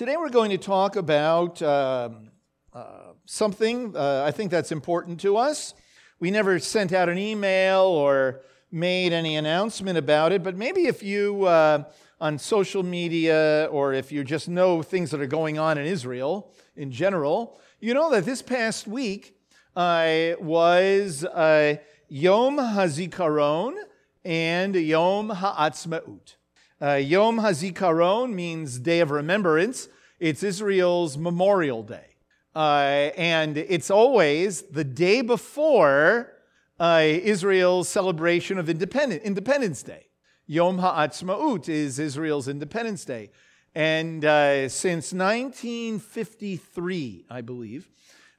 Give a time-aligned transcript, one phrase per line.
[0.00, 2.30] Today we're going to talk about um,
[2.72, 5.74] uh, something uh, I think that's important to us.
[6.18, 8.40] We never sent out an email or
[8.72, 11.84] made any announcement about it, but maybe if you uh,
[12.18, 16.50] on social media or if you just know things that are going on in Israel
[16.76, 19.36] in general, you know that this past week
[19.76, 21.76] uh, was uh,
[22.08, 23.74] Yom HaZikaron
[24.24, 26.36] and Yom HaAtzmaut.
[26.82, 29.90] Uh, Yom HaZikaron means Day of Remembrance.
[30.18, 32.06] It's Israel's Memorial Day.
[32.56, 36.32] Uh, and it's always the day before
[36.78, 40.06] uh, Israel's celebration of independence, Independence Day.
[40.46, 43.30] Yom HaAtzmaut is Israel's Independence Day.
[43.74, 47.90] And uh, since 1953, I believe,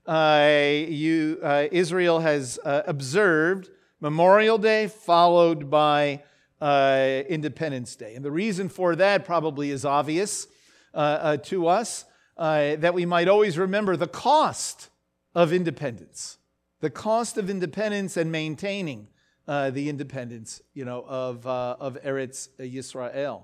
[0.07, 6.23] uh, you, uh, Israel has observed Memorial Day followed by
[6.61, 8.13] uh, Independence Day.
[8.15, 10.47] And the reason for that probably is obvious
[10.93, 12.05] uh, uh, to us
[12.37, 14.89] uh, that we might always remember the cost
[15.33, 16.37] of independence,
[16.79, 19.07] the cost of independence and maintaining
[19.47, 23.43] uh, the independence, you know, of, uh, of Eretz Yisrael.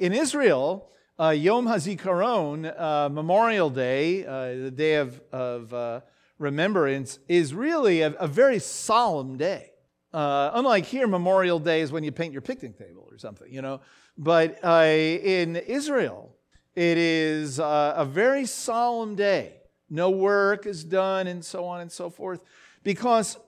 [0.00, 6.02] in Israel, Yom HaZikaron, Memorial Day, the day of, of
[6.38, 9.71] remembrance, is really a, a very solemn day.
[10.12, 13.62] Uh, unlike here, Memorial Day is when you paint your picnic table or something, you
[13.62, 13.80] know.
[14.18, 16.34] But uh, in Israel,
[16.74, 19.54] it is uh, a very solemn day.
[19.88, 22.42] No work is done, and so on and so forth,
[22.82, 23.38] because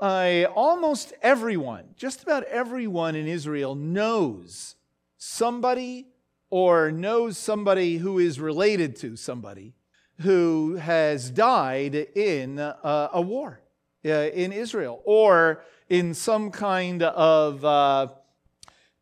[0.00, 4.76] uh, almost everyone, just about everyone in Israel, knows
[5.16, 6.08] somebody
[6.50, 9.74] or knows somebody who is related to somebody
[10.20, 13.60] who has died in uh, a war
[14.04, 18.06] uh, in Israel or in some kind of, uh,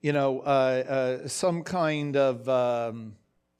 [0.00, 3.14] you know, uh, uh, some kind of, um,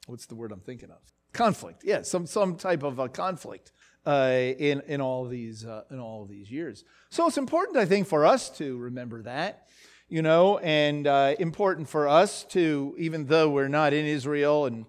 [0.05, 0.97] what's the word I'm thinking of?
[1.31, 1.83] Conflict.
[1.85, 3.71] Yeah, some, some type of a conflict
[4.05, 6.83] uh, in, in, all these, uh, in all these years.
[7.09, 9.67] So it's important, I think, for us to remember that,
[10.09, 14.85] you know, and uh, important for us to, even though we're not in Israel and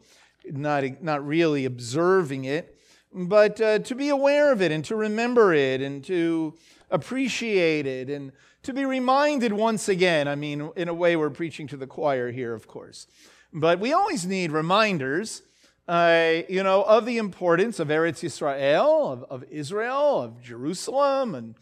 [0.50, 2.76] not, not really observing it,
[3.14, 6.54] but uh, to be aware of it and to remember it and to
[6.92, 8.30] appreciate it and
[8.62, 10.28] to be reminded once again.
[10.28, 13.08] I mean, in a way, we're preaching to the choir here, of course.
[13.52, 15.42] But we always need reminders,
[15.88, 21.54] uh, you know, of the importance of Eretz Yisrael, of, of Israel, of Jerusalem, and,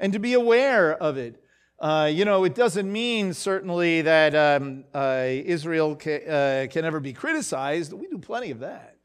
[0.00, 1.44] and to be aware of it.
[1.78, 6.98] Uh, you know, it doesn't mean certainly that um, uh, Israel ca- uh, can ever
[6.98, 7.92] be criticized.
[7.92, 8.96] We do plenty of that.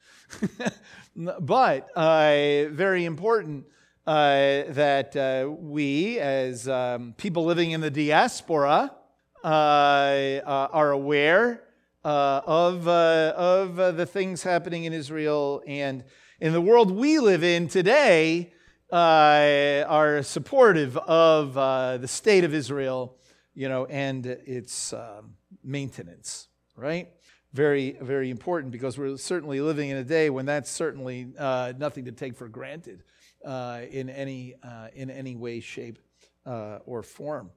[1.15, 3.67] but uh, very important
[4.05, 8.91] uh, that uh, we, as um, people living in the diaspora,
[9.43, 11.63] uh, uh, are aware
[12.03, 16.03] uh, of, of the things happening in Israel and
[16.41, 18.51] in the world we live in today.
[18.91, 21.53] are supportive of
[22.01, 23.17] the state of Israel,
[23.53, 27.09] you know, and its um, maintenance, right?
[27.53, 32.05] very, very important because we're certainly living in a day when that's certainly uh, nothing
[32.05, 33.03] to take for granted
[33.45, 35.99] uh, in, any, uh, in any way, shape,
[36.45, 37.49] uh, or form.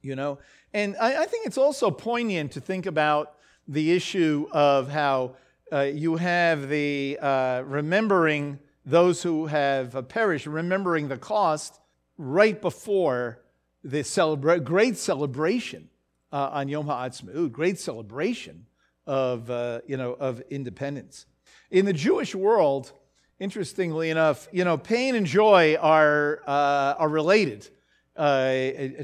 [0.00, 0.38] You know?
[0.72, 3.36] And I, I, think it's also poignant to think about
[3.68, 5.36] the issue of how
[5.72, 11.80] uh, you have the uh, remembering those who have perished, remembering the cost
[12.18, 13.40] right before
[13.84, 15.88] the celebra- great celebration
[16.32, 18.66] on Yom HaAtzmaut, great celebration
[19.06, 21.26] of, uh, you know, of independence.
[21.70, 22.92] In the Jewish world,
[23.38, 27.68] interestingly enough, you know, pain and joy are, uh, are related
[28.16, 28.52] uh,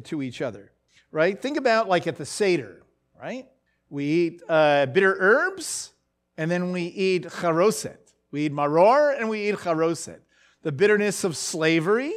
[0.04, 0.72] to each other,
[1.10, 1.40] right?
[1.40, 2.82] Think about like at the Seder,
[3.20, 3.46] right?
[3.90, 5.92] We eat uh, bitter herbs
[6.36, 7.98] and then we eat charoset.
[8.30, 10.20] We eat maror and we eat charoset.
[10.62, 12.12] The bitterness of slavery,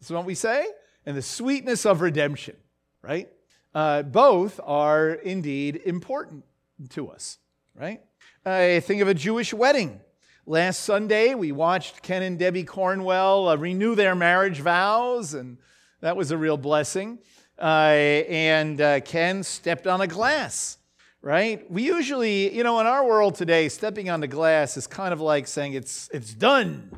[0.00, 0.66] is what we say,
[1.06, 2.56] and the sweetness of redemption,
[3.02, 3.28] right?
[3.74, 6.44] Uh, both are indeed important
[6.90, 7.38] to us,
[7.74, 8.00] right?
[8.44, 10.00] I think of a Jewish wedding.
[10.46, 15.58] Last Sunday, we watched Ken and Debbie Cornwell uh, renew their marriage vows, and
[16.00, 17.18] that was a real blessing.
[17.58, 20.78] Uh, and uh, Ken stepped on a glass,
[21.20, 21.70] right?
[21.70, 25.20] We usually, you know, in our world today, stepping on the glass is kind of
[25.20, 26.90] like saying it's, it's done,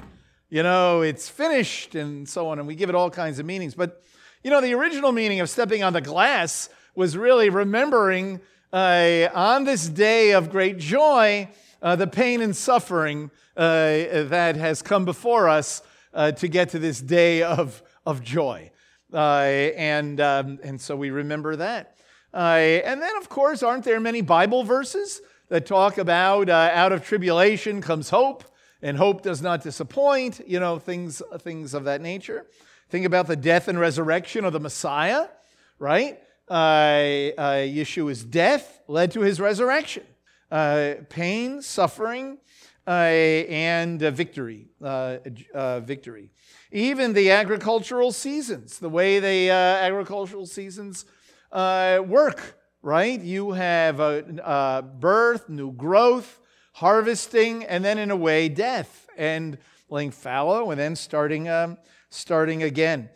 [0.49, 3.75] you know, it's finished, and so on, and we give it all kinds of meanings.
[3.75, 4.05] But,
[4.45, 8.41] you know, the original meaning of stepping on the glass was really remembering
[8.73, 11.49] uh, on this day of great joy,
[11.83, 15.83] uh, the pain and suffering uh, that has come before us
[16.15, 18.71] uh, to get to this day of, of joy.
[19.13, 19.17] Uh,
[19.77, 21.97] and, um, and so we remember that.
[22.33, 22.37] Uh,
[22.87, 27.05] and then, of course, aren't there many Bible verses that talk about uh, out of
[27.05, 28.45] tribulation comes hope,
[28.81, 32.47] and hope does not disappoint, you know, things, things of that nature.
[32.89, 35.29] Think about the death and resurrection of the Messiah,
[35.79, 36.19] right?
[36.51, 40.05] Yeshua's death led to his resurrection.
[40.53, 42.37] Uh, pain, suffering,
[42.87, 44.67] uh, and uh, victory.
[44.83, 46.31] Victory.
[46.71, 51.07] Even the agricultural seasons, the way the agricultural seasons
[51.51, 53.19] work, right?
[53.19, 56.39] You have a, birth, new growth,
[56.75, 59.57] harvesting, and then in a way, death, and
[59.89, 61.79] laying fallow, and then starting, um,
[62.11, 63.09] starting again.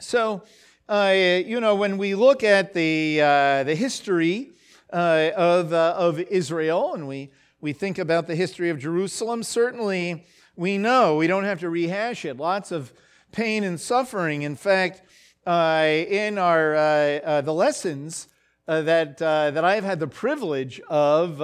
[0.00, 0.42] So,
[0.88, 4.51] uh, you know, when we look at the, uh, the history
[4.92, 7.30] uh, of, uh, of Israel and we,
[7.60, 12.24] we think about the history of Jerusalem, certainly we know, we don't have to rehash
[12.24, 12.92] it, lots of
[13.30, 14.42] pain and suffering.
[14.42, 15.02] In fact,
[15.46, 18.28] uh, in our, uh, the lessons
[18.66, 21.40] that, that I've had the privilege of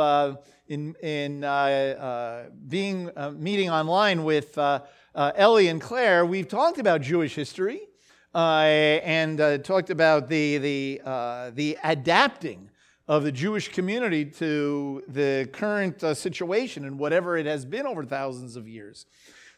[0.68, 4.58] in, in uh, uh, being uh, meeting online with
[5.14, 7.80] Ellie and Claire, we've talked about Jewish history
[8.34, 11.00] and talked about the, the,
[11.54, 12.70] the adapting
[13.08, 18.04] of the Jewish community to the current uh, situation and whatever it has been over
[18.04, 19.06] thousands of years.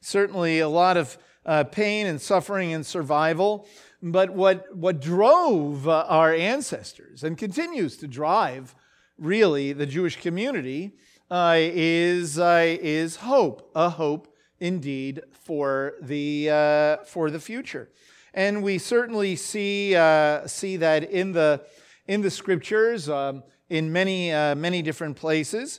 [0.00, 3.67] Certainly, a lot of uh, pain and suffering and survival.
[4.02, 8.75] But what, what drove uh, our ancestors and continues to drive
[9.19, 10.96] really the Jewish community
[11.31, 17.91] uh, is, uh, is hope, a hope indeed for the, uh, for the future.
[18.32, 19.91] And we certainly see,
[20.46, 21.62] see that in the,
[22.10, 25.78] in the scriptures, um, in many, uh, many different places.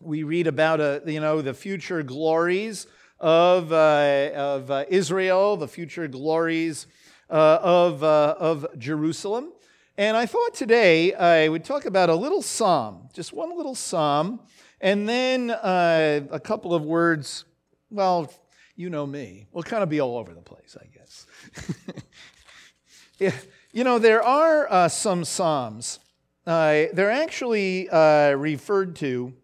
[0.00, 2.86] We read about uh, you know, the future glories
[3.20, 6.86] of, of Israel, the future glories
[7.28, 9.52] of, of Jerusalem.
[9.98, 14.40] And I thought today I would talk about a little psalm, just one little psalm,
[14.80, 17.44] and then uh, a couple of words.
[17.90, 18.32] Well,
[18.76, 19.46] you know me.
[19.52, 21.26] We'll kind of be all over the place, I guess.
[23.76, 26.00] you know, there are uh, some psalms.
[26.46, 29.34] Uh, they're actually uh, referred to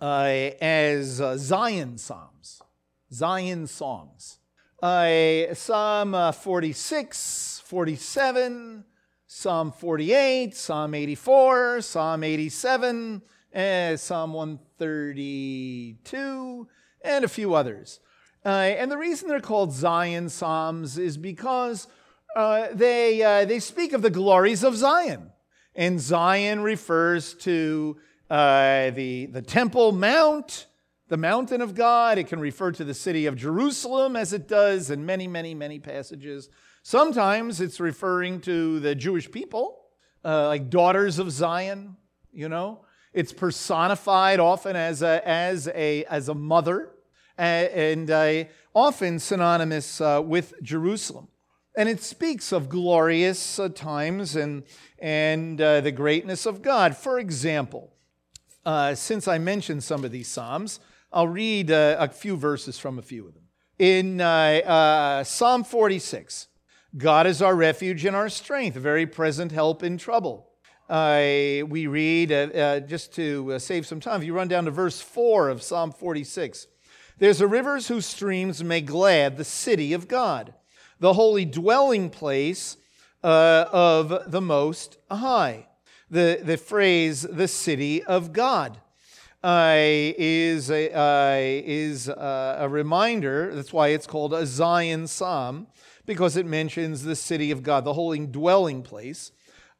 [0.00, 2.62] uh, as uh, Zion psalms,
[3.12, 4.38] Zion songs.
[4.80, 8.84] Psalm 46, 47,
[9.26, 13.20] Psalm 48, Psalm 84, Psalm 87,
[13.52, 16.68] eh, Psalm 132,
[17.04, 17.98] and a few others.
[18.44, 21.88] Uh, and the reason they're called Zion Psalms is because
[22.34, 25.30] uh, they, uh, they speak of the glories of Zion.
[25.74, 27.96] And Zion refers to
[28.30, 30.66] uh, the, the Temple Mount,
[31.08, 32.18] the mountain of God.
[32.18, 35.78] It can refer to the city of Jerusalem, as it does in many, many, many
[35.78, 36.48] passages.
[36.82, 39.80] Sometimes it's referring to the Jewish people,
[40.24, 41.96] uh, like daughters of Zion,
[42.32, 42.84] you know.
[43.12, 46.90] It's personified often as a, as a, as a mother
[47.36, 48.10] and
[48.74, 51.28] often synonymous uh, with Jerusalem.
[51.76, 54.64] And it speaks of glorious uh, times and,
[54.98, 56.96] and uh, the greatness of God.
[56.96, 57.92] For example,
[58.64, 60.80] uh, since I mentioned some of these Psalms,
[61.12, 63.44] I'll read uh, a few verses from a few of them.
[63.78, 64.18] In
[65.24, 66.48] Psalm 46,
[66.96, 70.52] God is our refuge and our strength, a very present help in trouble.
[70.90, 74.66] Uh, we read, uh, uh, just to uh, save some time, if you run down
[74.66, 76.66] to verse 4 of Psalm 46,
[77.16, 80.52] there's a rivers whose streams make glad the city of God,
[81.02, 82.76] the holy dwelling place
[83.24, 85.66] uh, of the Most High.
[86.08, 88.78] The, the phrase, the city of God.
[89.42, 93.52] Uh, is a, uh, is uh, a reminder.
[93.52, 95.66] That's why it's called a Zion Psalm
[96.06, 99.32] because it mentions the city of God, the holy dwelling place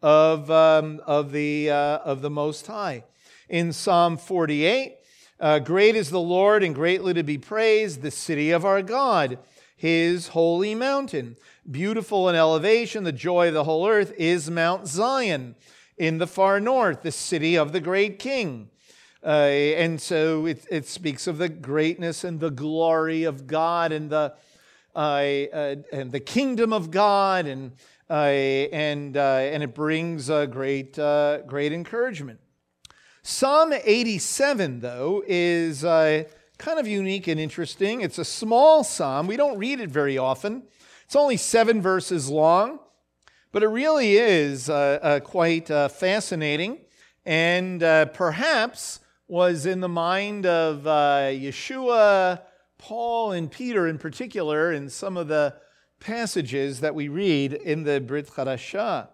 [0.02, 3.04] of, um, of, the, uh, of the Most High.
[3.48, 4.96] In Psalm 48,
[5.38, 9.38] uh, great is the Lord and greatly to be praised, the city of our God,
[9.76, 11.36] his holy mountain.
[11.70, 15.54] Beautiful in elevation, the joy of the whole earth is Mount Zion
[15.96, 18.70] in the far north, the city of the great king.
[19.24, 24.10] Uh, and so it, it speaks of the greatness and the glory of God and
[24.10, 24.34] the,
[24.96, 27.72] uh, uh, and the kingdom of God, and,
[28.10, 30.96] uh, and, and it brings a great,
[31.46, 32.40] great encouragement.
[33.22, 35.82] Psalm 87, though, is
[36.62, 38.02] kind of unique and interesting.
[38.02, 39.26] It's a small psalm.
[39.26, 40.62] We don't read it very often.
[41.04, 42.78] It's only seven verses long,
[43.50, 46.78] but it really is uh, uh, quite uh, fascinating
[47.26, 47.80] and
[48.14, 52.42] perhaps was in the mind of Yeshua
[52.78, 55.56] Paul and Peter in particular in some of the
[55.98, 59.08] passages that we read in the Brit Chadashah.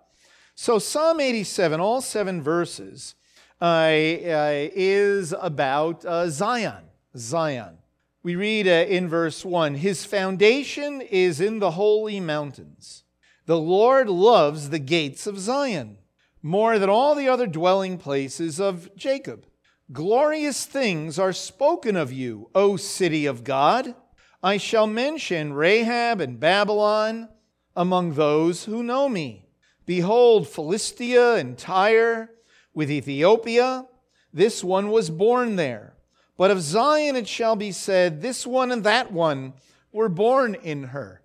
[0.55, 3.15] So, Psalm 87, all seven verses,
[3.63, 6.88] is about Zion.
[7.21, 7.79] Zion.
[8.23, 13.05] We read uh, in verse 1 His foundation is in the holy mountains.
[13.47, 15.99] The Lord loves the gates of Zion
[16.43, 19.47] more than all the other dwelling places of Jacob.
[19.93, 23.95] Glorious things are spoken of you, O city of God.
[24.43, 27.29] I shall mention Rahab and Babylon
[27.75, 29.49] among those who know me.
[29.87, 32.31] Behold, Philistia and Tyre
[32.75, 33.87] with Ethiopia,
[34.33, 35.95] this one was born there.
[36.39, 39.55] But of Zion it shall be said, This one and that one
[39.93, 41.21] were born in her.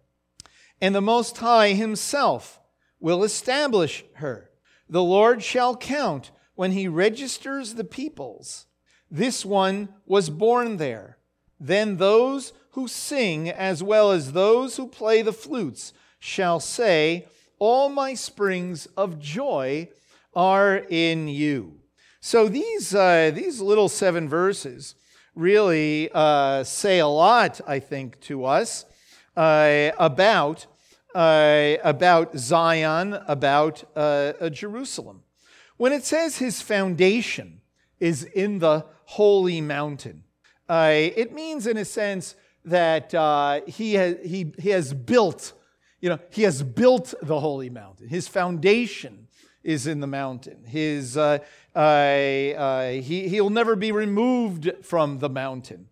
[0.82, 2.60] And the Most High Himself
[3.00, 4.50] will establish her.
[4.90, 8.66] The Lord shall count when He registers the peoples.
[9.10, 11.20] This one was born there.
[11.60, 17.28] Then those who sing, as well as those who play the flutes, shall say,
[17.60, 19.90] All my springs of joy
[20.34, 21.82] are in you.
[22.20, 24.96] So these, uh, these little seven verses
[25.36, 28.86] really uh, say a lot, I think, to us
[29.36, 30.66] uh, about,
[31.16, 35.24] uh, about Zion, about uh, Jerusalem.
[35.78, 37.62] When it says his foundation
[38.00, 40.24] is in the holy mountain,
[40.70, 42.36] uh, it means, in a sense,
[42.66, 43.12] that
[43.68, 45.54] he, has, he, he has built
[46.04, 48.10] you know, he has built the holy mountain.
[48.10, 49.30] His foundation
[49.64, 50.66] is in the mountain.
[50.66, 51.40] His, uh, uh, uh,
[51.76, 55.88] he, he'll never be removed from the mountain.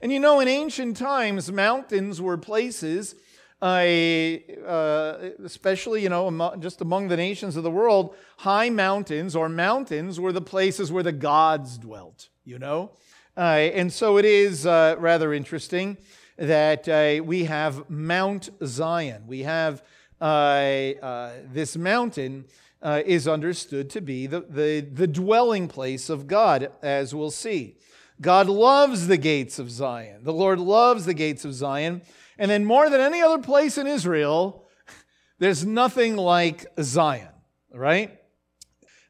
[0.00, 3.14] And you know, in ancient times, mountains were places,
[3.62, 10.20] uh, especially, you know, just among the nations of the world, high mountains or mountains
[10.20, 12.90] were the places where the gods dwelt, you know?
[13.36, 15.96] Uh, and so it is uh, rather interesting
[16.36, 19.26] that uh, we have Mount Zion.
[19.26, 19.82] We have
[20.20, 22.44] uh, uh, this mountain
[22.82, 27.76] uh, is understood to be the, the, the dwelling place of God, as we'll see.
[28.20, 30.24] God loves the gates of Zion.
[30.24, 32.02] The Lord loves the gates of Zion.
[32.38, 34.66] And then, more than any other place in Israel,
[35.38, 37.32] there's nothing like Zion,
[37.72, 38.18] right?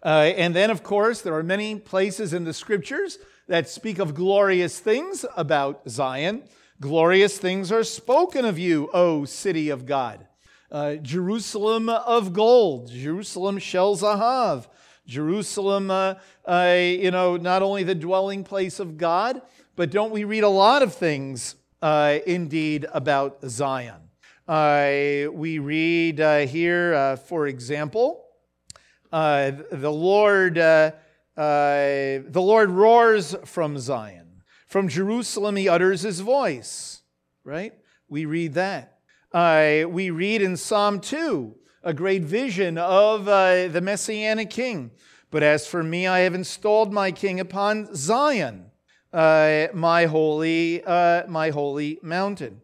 [0.02, 3.18] Uh, and then, of course, there are many places in the scriptures
[3.48, 6.42] that speak of glorious things about Zion.
[6.80, 10.26] Glorious things are spoken of you, O city of God.
[10.76, 14.66] Uh, Jerusalem of gold, Jerusalem shel zahav,
[15.06, 19.40] Jerusalem, uh, uh, you know, not only the dwelling place of God,
[19.74, 24.10] but don't we read a lot of things uh, indeed about Zion?
[24.46, 28.26] Uh, we read uh, here, for example,
[29.10, 30.92] the Lord, the
[32.34, 34.42] Lord roars from Zion.
[34.66, 37.00] From Jerusalem, he utters his voice,
[37.44, 37.72] right?
[38.10, 38.95] We read that.
[39.36, 44.90] Uh, we read in Psalm 2 a great vision of uh, the Messianic king.
[45.30, 48.70] But as for me, I have installed my king upon Zion,
[49.12, 52.62] uh, my holy, uh, my holy mountain.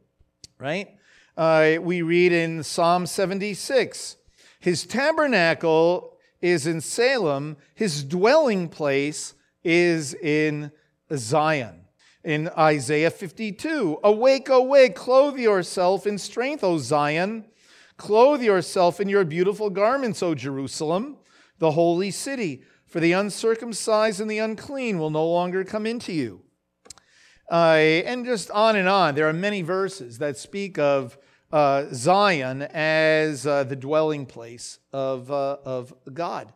[0.58, 0.96] Right?
[1.36, 4.16] Uh, we read in Psalm 76
[4.58, 10.72] His tabernacle is in Salem, his dwelling place is in
[11.14, 11.81] Zion
[12.24, 13.98] in Isaiah 52.
[14.04, 17.46] Awake, awake, clothe yourself in strength, O Zion.
[17.96, 21.16] Clothe yourself in your beautiful garments, O Jerusalem,
[21.58, 22.62] the holy city.
[22.86, 26.42] For the uncircumcised and the unclean will no longer come into you.
[27.50, 29.14] Uh, and just on and on.
[29.14, 31.18] There are many verses that speak of
[31.50, 36.52] uh, Zion as uh, the dwelling place of, uh, of God.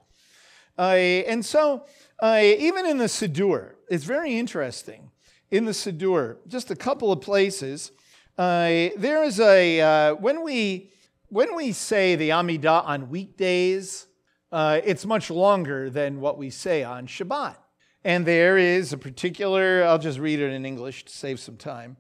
[0.79, 1.85] Uh, and so,
[2.21, 5.11] uh, even in the Siddur, it's very interesting
[5.57, 7.91] in the Siddur, just a couple of places.
[8.37, 10.91] Uh, there is a, uh, when, we,
[11.29, 14.07] when we say the Amidah on weekdays,
[14.53, 17.57] uh, it's much longer than what we say on Shabbat.
[18.05, 21.97] And there is a particular, I'll just read it in English to save some time.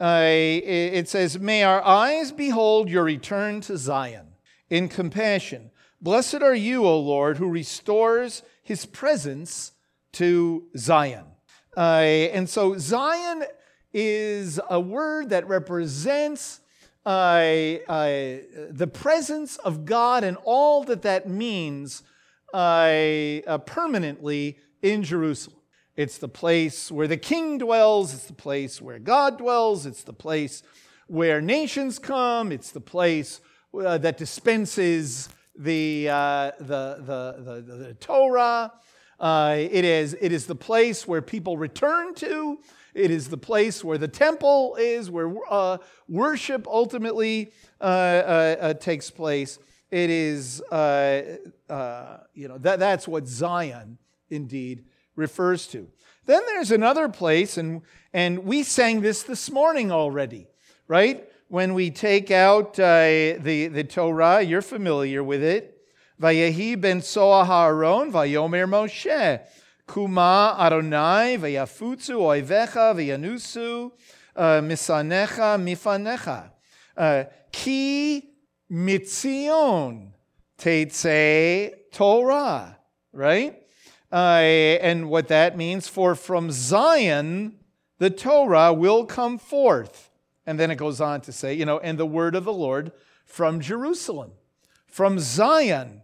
[0.00, 4.28] Uh, it says, May our eyes behold your return to Zion
[4.70, 5.72] in compassion.
[6.00, 9.72] Blessed are you, O Lord, who restores his presence
[10.12, 11.33] to Zion.
[11.76, 11.80] Uh,
[12.32, 13.44] and so Zion
[13.92, 16.60] is a word that represents
[17.06, 17.08] uh,
[17.88, 18.38] uh,
[18.70, 22.02] the presence of God and all that that means
[22.52, 22.56] uh,
[23.46, 25.58] uh, permanently in Jerusalem.
[25.96, 30.12] It's the place where the king dwells, it's the place where God dwells, it's the
[30.12, 30.62] place
[31.06, 33.40] where nations come, it's the place
[33.78, 38.72] uh, that dispenses the, the, the, the, the Torah.
[39.20, 42.58] Uh, it, is, it is the place where people return to.
[42.94, 45.78] It is the place where the temple is, where uh,
[46.08, 49.58] worship ultimately uh, uh, uh takes place.
[49.90, 51.22] It is, uh,
[52.34, 53.98] you know, that, that's what Zion
[54.30, 54.84] indeed
[55.16, 55.88] refers to.
[56.26, 60.48] Then there's another place, and, and we sang this this morning already,
[60.88, 61.28] right?
[61.48, 63.38] When we take out the,
[63.72, 65.73] the Torah, you're familiar with it.
[66.20, 69.40] Vayehi ben Haaron, Vayomer Moshe.
[69.86, 73.92] Kuma Adonai, Vayafutsu Oivecha, Vayanusu,
[74.34, 76.50] uh, Misanecha, Mifanecha.
[76.96, 78.30] Uh, ki
[78.70, 80.12] mitzion
[80.56, 82.78] tetze Torah,
[83.12, 83.62] right?
[84.10, 84.16] Uh,
[84.80, 87.58] and what that means, for from Zion
[87.98, 90.10] the Torah will come forth.
[90.46, 92.92] And then it goes on to say, you know, and the word of the Lord
[93.24, 94.32] from Jerusalem,
[94.86, 96.02] from Zion.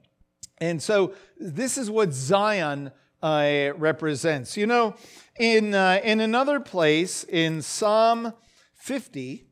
[0.61, 2.90] And so this is what Zion
[3.23, 4.57] uh, represents.
[4.57, 4.95] You know,
[5.38, 8.35] in, uh, in another place, in Psalm
[8.75, 9.47] 50,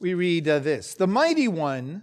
[0.00, 2.02] we read uh, this The mighty one,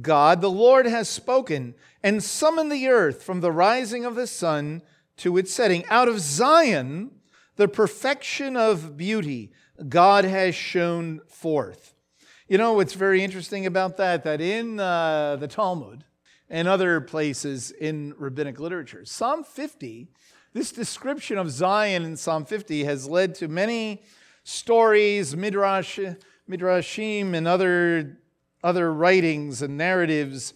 [0.00, 4.82] God, the Lord, has spoken and summoned the earth from the rising of the sun
[5.18, 5.84] to its setting.
[5.88, 7.10] Out of Zion,
[7.56, 9.52] the perfection of beauty,
[9.88, 11.93] God has shown forth.
[12.46, 14.22] You know what's very interesting about that?
[14.24, 16.04] That in uh, the Talmud
[16.50, 20.08] and other places in rabbinic literature, Psalm 50,
[20.52, 24.02] this description of Zion in Psalm 50 has led to many
[24.42, 25.98] stories, midrash,
[26.46, 28.18] midrashim, and other,
[28.62, 30.52] other writings and narratives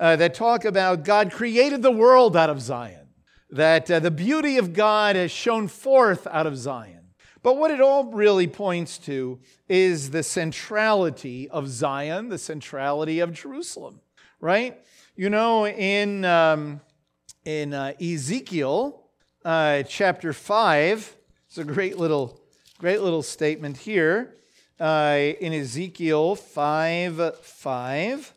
[0.00, 3.10] uh, that talk about God created the world out of Zion,
[3.50, 7.07] that uh, the beauty of God has shone forth out of Zion.
[7.42, 13.32] But what it all really points to is the centrality of Zion, the centrality of
[13.32, 14.00] Jerusalem,
[14.40, 14.78] right?
[15.14, 16.80] You know, in, um,
[17.44, 19.04] in uh, Ezekiel
[19.44, 21.16] uh, chapter 5,
[21.46, 22.40] it's a great little,
[22.78, 24.34] great little statement here.
[24.80, 28.34] Uh, in Ezekiel 5 5,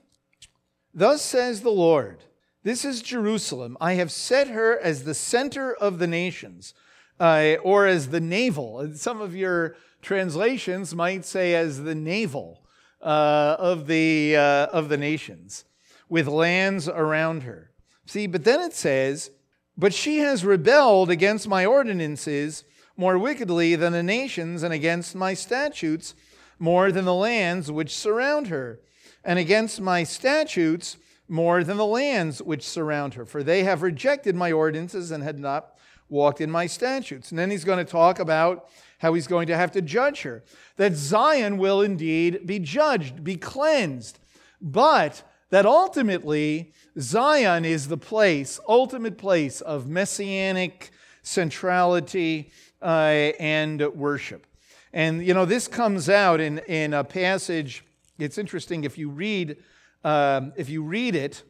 [0.94, 2.24] thus says the Lord,
[2.64, 3.78] This is Jerusalem.
[3.80, 6.74] I have set her as the center of the nations
[7.22, 8.92] uh, or as the navel.
[8.96, 12.64] Some of your translations might say as the navel
[13.00, 15.64] uh, of, the, uh, of the nations,
[16.10, 17.72] with lands around her.
[18.08, 19.30] See, but then it says,
[19.78, 22.64] But she has rebelled against my ordinances
[22.98, 26.16] more wickedly than the nations, and against my statutes
[26.58, 28.80] more than the lands which surround her,
[29.24, 33.26] and against my statutes more than the lands which surround her.
[33.26, 35.76] For they have rejected my ordinances and had not
[36.12, 37.32] walked in my statutes.
[37.32, 38.70] And then he's going to talk about
[39.00, 40.44] how he's going to have to judge her.
[40.76, 44.20] That Zion will indeed be judged, be cleansed,
[44.62, 50.92] but that ultimately Zion is the place, ultimate place of messianic
[51.24, 54.46] centrality uh, and worship.
[54.94, 57.86] And, you know, this comes out in, in a passage.
[58.20, 59.58] It's interesting if you read,
[60.04, 61.44] um, if you read it,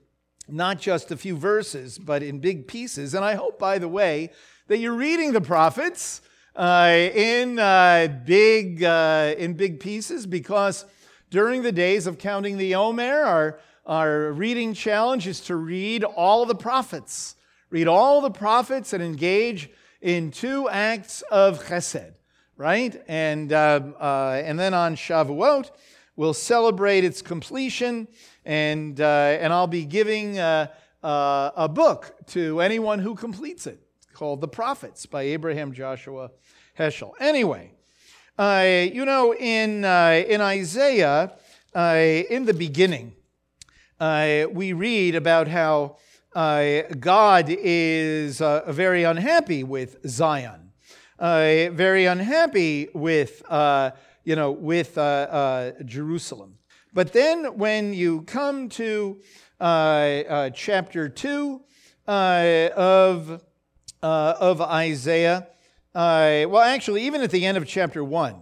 [0.48, 3.14] not just a few verses, but in big pieces.
[3.14, 4.32] And I hope, by the way,
[4.68, 6.22] that you're reading the prophets
[6.56, 10.86] uh, in uh, big uh, in big pieces because
[11.30, 16.46] during the days of counting the Omer, our our reading challenge is to read all
[16.46, 17.36] the prophets,
[17.70, 19.70] read all the prophets, and engage
[20.02, 22.14] in two acts of chesed,
[22.58, 23.02] right?
[23.08, 25.72] And uh, uh, and then on Shavuot,
[26.16, 28.08] we'll celebrate its completion,
[28.46, 33.80] and uh, and I'll be giving a book to anyone who completes it
[34.14, 36.32] called The Prophets by Abraham Joshua
[36.78, 37.14] Heschel.
[37.20, 37.72] Anyway,
[38.38, 41.34] uh, you know, in, uh, in Isaiah,
[41.76, 41.96] uh,
[42.30, 43.14] in the beginning,
[44.00, 45.98] uh, we read about how
[46.34, 50.72] uh, God is uh, very unhappy with Zion,
[51.20, 53.44] very unhappy with,
[54.24, 54.96] you know, with
[55.86, 56.58] Jerusalem.
[56.94, 59.22] But then when you come to
[59.60, 61.62] chapter 2
[62.08, 63.42] of
[64.04, 65.48] uh, of Isaiah.
[65.94, 68.36] Uh, well, actually, even at the end of chapter 1,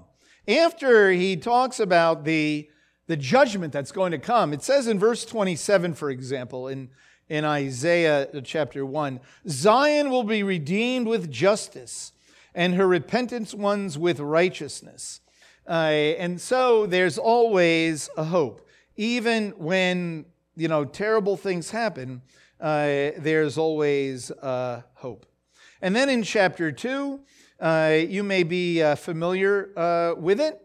[0.48, 2.70] after he talks about the,
[3.08, 6.90] the judgment that's going to come, it says in verse 27, for example, in,
[7.28, 12.12] in Isaiah chapter 1 Zion will be redeemed with justice,
[12.54, 15.22] and her repentance ones with righteousness.
[15.70, 18.68] Uh, and so there's always a hope.
[18.96, 22.24] Even when, you know, terrible things happen,
[22.60, 25.28] uh, there's always uh, hope.
[25.80, 27.20] And then in chapter 2,
[27.60, 30.60] uh, you may be uh, familiar with it,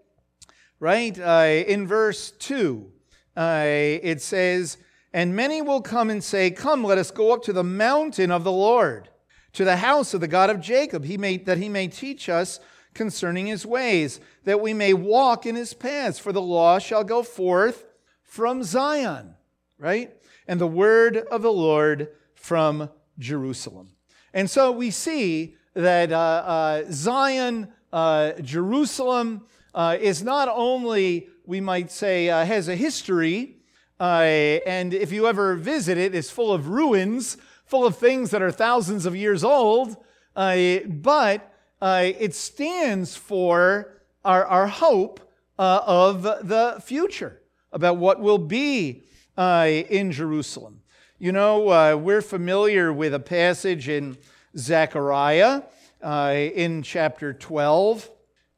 [0.81, 1.17] right?
[1.19, 2.91] In verse 2,
[3.37, 4.79] uh, it says,
[5.13, 8.43] And many will come and say, Come, let us go up to the mountain of
[8.43, 9.11] the Lord,
[9.53, 12.59] to the house of the God of Jacob, he may, that he may teach us
[12.95, 17.23] concerning his ways, that we may walk in his paths, for the law shall go
[17.23, 17.85] forth
[18.23, 19.35] from Zion,
[19.79, 20.15] right?
[20.49, 23.91] And the word of the Lord from Jerusalem.
[24.33, 31.61] And so we see that uh, uh, Zion, uh, Jerusalem, uh, is not only, we
[31.61, 33.57] might say, uh, has a history,
[34.01, 34.23] uh,
[34.67, 38.51] and if you ever visit it, it's full of ruins, full of things that are
[38.51, 39.97] thousands of years old,
[40.35, 41.54] but
[41.85, 45.21] it stands for our, our hope
[45.59, 47.41] of the future,
[47.73, 49.05] about what will be
[49.37, 50.81] in Jerusalem.
[51.19, 54.17] You know, we're familiar with a passage in
[54.57, 55.63] Zechariah
[56.05, 58.11] uh, in chapter 12,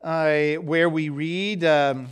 [0.03, 2.09] uh, where we read, um,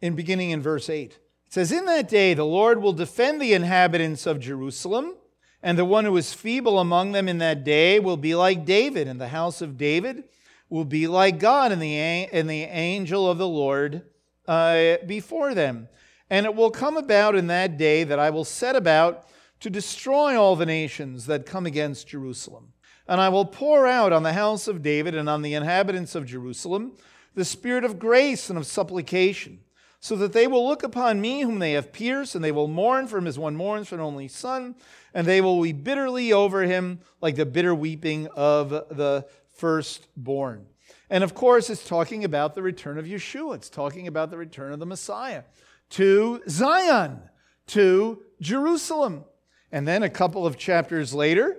[0.00, 3.52] in beginning in verse 8, it says, In that day the Lord will defend the
[3.52, 5.14] inhabitants of Jerusalem,
[5.62, 9.08] and the one who is feeble among them in that day will be like David,
[9.08, 10.24] in the house of David
[10.68, 14.02] will be like God, and the, and the angel of the Lord
[14.48, 15.88] uh, before them.
[16.28, 19.26] And it will come about in that day that I will set about
[19.60, 22.72] to destroy all the nations that come against Jerusalem.
[23.08, 26.26] And I will pour out on the house of David and on the inhabitants of
[26.26, 26.96] Jerusalem
[27.36, 29.60] the spirit of grace and of supplication,
[30.00, 33.06] so that they will look upon me whom they have pierced, and they will mourn
[33.06, 34.74] for him as one mourns for an only son,
[35.14, 40.66] and they will weep bitterly over him like the bitter weeping of the firstborn.
[41.10, 43.56] And of course, it's talking about the return of Yeshua.
[43.56, 45.42] It's talking about the return of the Messiah
[45.90, 47.20] to Zion,
[47.68, 49.24] to Jerusalem.
[49.70, 51.58] And then a couple of chapters later,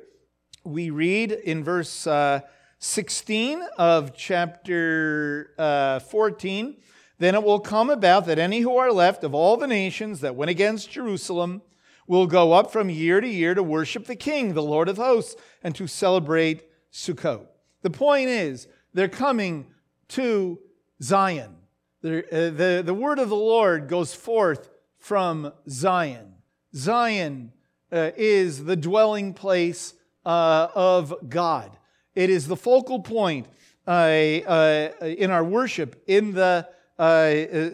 [0.63, 2.41] we read in verse uh,
[2.79, 6.77] 16 of chapter uh, 14
[7.19, 10.35] Then it will come about that any who are left of all the nations that
[10.35, 11.61] went against Jerusalem
[12.05, 15.35] will go up from year to year to worship the King, the Lord of hosts,
[15.63, 17.47] and to celebrate Sukkot.
[17.87, 19.67] The point is, they're coming
[20.09, 20.59] to
[21.01, 21.55] Zion.
[22.01, 24.69] The, uh, the, the word of the Lord goes forth
[24.99, 26.33] from Zion.
[26.75, 27.53] Zion
[27.89, 29.93] uh, is the dwelling place
[30.25, 31.77] uh, of God.
[32.13, 33.47] It is the focal point
[33.87, 36.67] uh, uh, in our worship in the
[36.99, 37.05] uh, uh,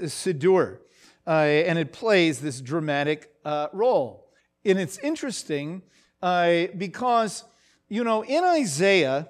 [0.06, 0.78] Siddur,
[1.26, 3.34] and it plays this dramatic
[3.74, 4.30] role.
[4.64, 5.82] And it's interesting
[6.22, 7.46] because,
[7.90, 9.30] you know, in Isaiah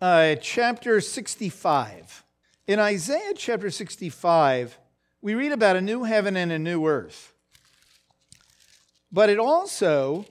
[0.00, 2.24] chapter 65,
[2.66, 4.78] in Isaiah chapter 65,
[5.22, 7.32] we read about a new heaven and a new earth.
[9.10, 10.26] But it also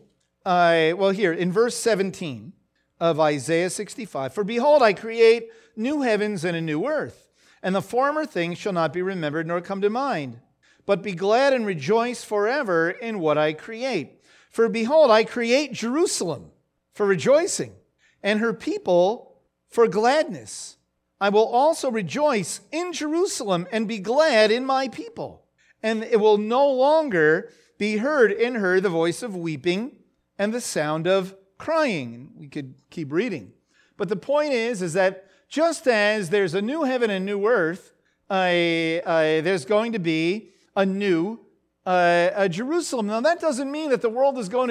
[0.45, 2.54] uh, well, here in verse 17
[2.99, 7.30] of Isaiah 65 For behold, I create new heavens and a new earth,
[7.63, 10.39] and the former things shall not be remembered nor come to mind.
[10.86, 14.21] But be glad and rejoice forever in what I create.
[14.51, 16.51] For behold, I create Jerusalem
[16.93, 17.73] for rejoicing,
[18.21, 19.35] and her people
[19.75, 20.77] for gladness.
[21.19, 25.43] I will also rejoice in Jerusalem and be glad in my people.
[25.83, 29.97] And it will no longer be heard in her the voice of weeping
[30.39, 32.31] and the sound of crying.
[32.38, 33.51] We could keep reading.
[33.97, 37.91] But the point is, is that just as there's a new heaven and new earth,
[38.29, 41.41] there's going to be a new
[41.85, 43.07] uh, a Jerusalem.
[43.07, 44.69] Now that doesn't mean that the world is going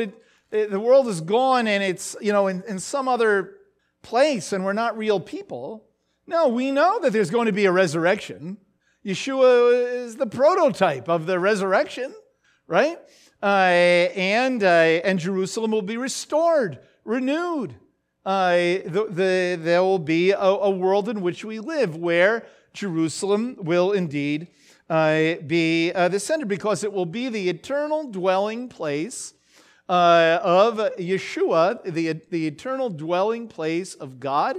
[0.51, 3.55] to, the world is gone and it's you know in, in some other
[4.05, 5.85] place and we're not real people.
[6.27, 8.59] No, we know that there's going to be a resurrection.
[9.05, 12.15] Yeshua is the prototype of the resurrection,
[12.69, 12.99] right?
[13.45, 17.75] uh, and, uh, and Jerusalem will be restored, renewed.
[18.25, 18.55] Uh,
[18.87, 23.93] the, the, there will be a, a, world in which we live where Jerusalem will
[23.93, 24.49] indeed
[24.89, 29.35] uh, be uh, the center because it will be the eternal dwelling place
[29.89, 34.57] uh, of Yeshua, the, the eternal dwelling place of God.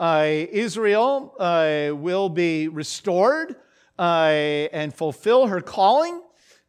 [0.00, 1.34] Israel
[2.00, 3.56] will be restored
[3.98, 6.22] and fulfill her calling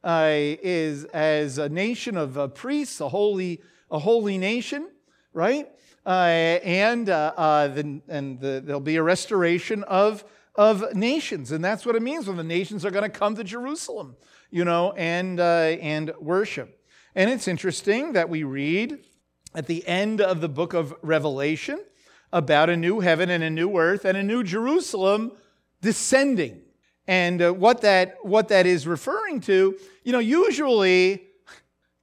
[0.03, 4.89] uh, is as a nation of uh, priests, a holy, a holy nation,
[5.33, 5.69] right?
[6.05, 10.23] Uh, and uh, uh, the, and the, there'll be a restoration of,
[10.55, 11.51] of nations.
[11.51, 14.15] And that's what it means when the nations are going to come to Jerusalem,
[14.49, 16.80] you know, and, uh, and worship.
[17.15, 18.99] And it's interesting that we read
[19.53, 21.83] at the end of the book of Revelation
[22.31, 25.33] about a new heaven and a new earth and a new Jerusalem
[25.81, 26.61] descending.
[27.07, 31.23] And uh, what, that, what that is referring to, you know, usually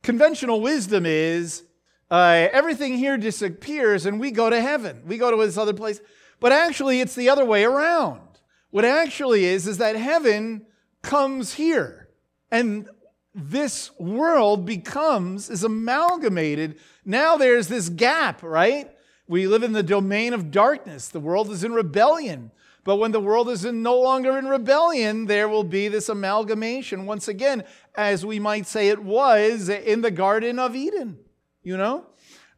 [0.03, 1.63] conventional wisdom is
[2.11, 5.03] uh, everything here disappears and we go to heaven.
[5.07, 6.01] We go to this other place.
[6.41, 8.21] But actually, it's the other way around.
[8.71, 10.67] What actually is, is that heaven
[11.03, 12.09] comes here.
[12.51, 12.89] And
[13.35, 16.79] this world becomes, is amalgamated.
[17.05, 18.91] Now there's this gap, right?
[19.29, 21.09] We live in the domain of darkness.
[21.09, 22.51] The world is in rebellion.
[22.85, 27.05] But when the world is in, no longer in rebellion, there will be this amalgamation
[27.05, 27.65] once again,
[27.95, 31.19] as we might say it was in the Garden of Eden,
[31.63, 32.07] you know?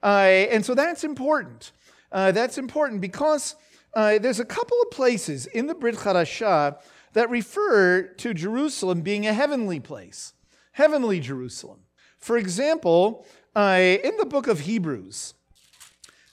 [0.02, 1.72] Uh, and so that's important.
[2.12, 3.56] Uh, that's important because
[3.94, 6.80] uh, there's a couple of places in the Brit Chadashah
[7.12, 10.34] that refer to Jerusalem being a heavenly place,
[10.80, 11.80] heavenly Jerusalem.
[12.16, 15.34] For example, uh, in the book of Hebrews,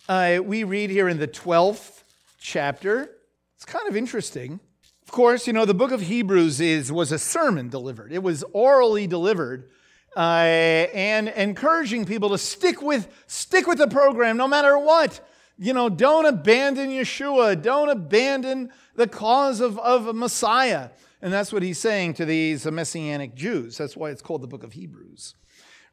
[0.07, 2.03] uh, we read here in the 12th
[2.39, 3.11] chapter,
[3.57, 4.61] it's kind of interesting.
[5.03, 8.45] Of course, you know, the book of Hebrews is, was a sermon delivered, it was
[8.53, 9.69] orally delivered.
[10.15, 15.19] Uh, and encouraging people to stick with stick with the program no matter what
[15.59, 20.89] you know don't abandon yeshua don't abandon the cause of, of messiah
[21.21, 23.77] and that's what he's saying to these messianic jews.
[23.77, 25.35] That's why it's called the book of hebrews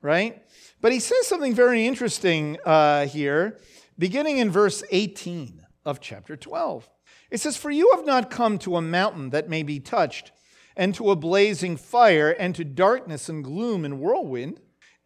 [0.03, 0.43] right?
[0.83, 3.59] But he says something very interesting uh, here
[3.99, 6.87] beginning in verse 18 of chapter 12
[7.35, 10.31] it says, For you have not come to a mountain that may be touched,
[10.77, 14.61] and to a blazing fire, and to darkness and gloom and whirlwind,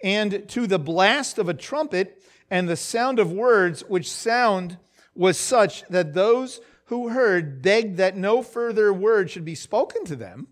[0.05, 4.77] and to the blast of a trumpet, and the sound of words, which sound
[5.15, 10.17] was such that those who heard begged that no further word should be spoken to
[10.17, 10.49] them.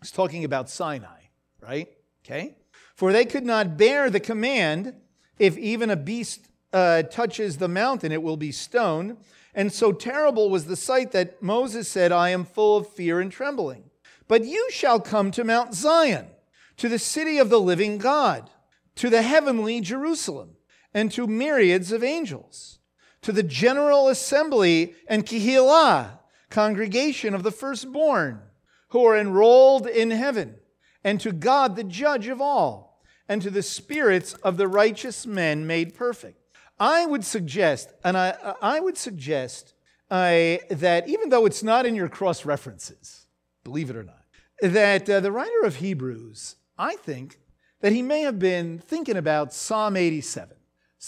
[0.00, 1.22] He's talking about Sinai,
[1.60, 1.88] right?
[2.24, 2.56] Okay?
[2.94, 4.94] For they could not bear the command
[5.38, 9.16] if even a beast uh, touches the mountain, it will be stoned.
[9.54, 13.30] And so terrible was the sight that Moses said, I am full of fear and
[13.30, 13.90] trembling.
[14.28, 16.28] But you shall come to Mount Zion,
[16.76, 18.50] to the city of the living God,
[18.96, 20.56] to the heavenly Jerusalem,
[20.94, 22.78] and to myriads of angels,
[23.22, 26.18] to the general assembly and Kehillah,
[26.50, 28.42] congregation of the firstborn,
[28.88, 30.56] who are enrolled in heaven,
[31.02, 35.66] and to God, the judge of all, and to the spirits of the righteous men
[35.66, 36.42] made perfect
[36.82, 39.74] I would suggest, and I, I would suggest
[40.10, 43.26] uh, that even though it's not in your cross references,
[43.62, 44.24] believe it or not,
[44.60, 47.38] that uh, the writer of Hebrews, I think
[47.82, 50.56] that he may have been thinking about Psalm 87,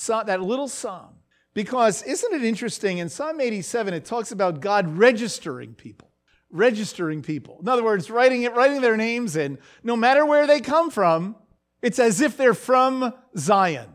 [0.08, 1.16] that little psalm.
[1.54, 2.98] Because isn't it interesting?
[2.98, 6.10] In Psalm 87, it talks about God registering people,
[6.50, 7.58] registering people.
[7.62, 11.36] In other words, writing it, writing their names in, no matter where they come from,
[11.80, 13.88] it's as if they're from Zion,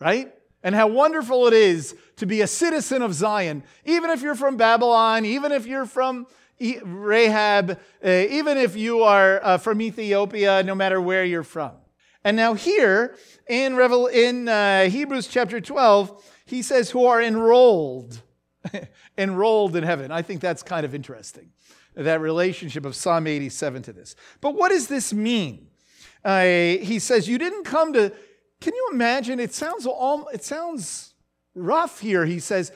[0.00, 0.34] right?
[0.64, 4.56] and how wonderful it is to be a citizen of Zion, even if you're from
[4.56, 6.26] Babylon, even if you're from
[6.58, 11.72] Rahab, uh, even if you are uh, from Ethiopia, no matter where you're from.
[12.24, 18.22] And now here in, Revel- in uh, Hebrews chapter 12, he says, who are enrolled,
[19.18, 20.10] enrolled in heaven.
[20.10, 21.50] I think that's kind of interesting,
[21.94, 24.16] that relationship of Psalm 87 to this.
[24.40, 25.68] But what does this mean?
[26.24, 28.12] Uh, he says, you didn't come to
[28.64, 29.40] can you imagine?
[29.40, 31.12] It sounds all, it sounds
[31.54, 32.24] rough here.
[32.24, 32.72] He says,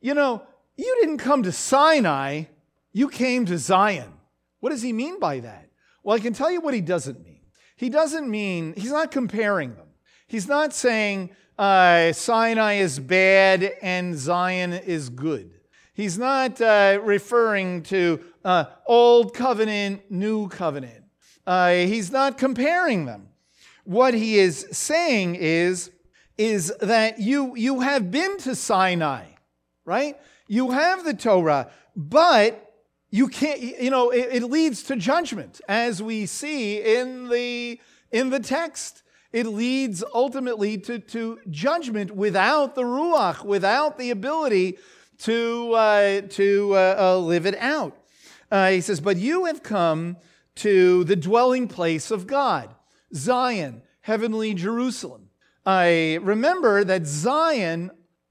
[0.00, 0.42] you know,
[0.76, 2.44] you didn't come to Sinai,
[2.92, 4.12] you came to Zion.
[4.60, 5.68] What does he mean by that?
[6.04, 7.40] Well, I can tell you what he doesn't mean.
[7.74, 9.88] He doesn't mean, he's not comparing them.
[10.28, 15.52] He's not saying uh, Sinai is bad and Zion is good.
[15.94, 21.04] He's not uh, referring to uh, old covenant, new covenant.
[21.46, 23.28] Uh, he's not comparing them
[23.86, 25.90] what he is saying is,
[26.36, 29.26] is that you, you have been to Sinai,
[29.84, 30.16] right?
[30.48, 32.74] You have the Torah, but
[33.10, 38.30] you can't, you know, it, it leads to judgment, as we see in the, in
[38.30, 39.02] the text.
[39.36, 44.78] It leads ultimately to, to judgment without the Ruach, without the ability
[45.18, 47.94] to, uh, to uh, uh, live it out.
[48.50, 50.16] Uh, he says, But you have come
[50.54, 52.74] to the dwelling place of God.
[53.12, 55.28] Zion, heavenly Jerusalem.
[55.66, 57.90] I remember that Zion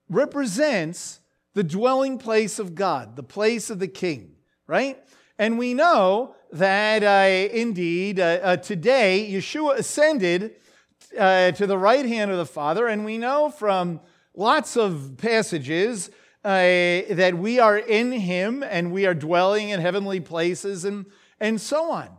[0.10, 1.20] represents
[1.54, 4.98] the dwelling place of God, the place of the king, right?
[5.38, 10.56] And we know that uh, indeed uh, uh, today Yeshua ascended
[11.18, 14.00] uh, to the right hand of the Father, and we know from
[14.36, 16.10] lots of passages
[16.44, 16.50] uh,
[17.10, 21.06] that we are in him and we are dwelling in heavenly places and,
[21.40, 22.10] and so on,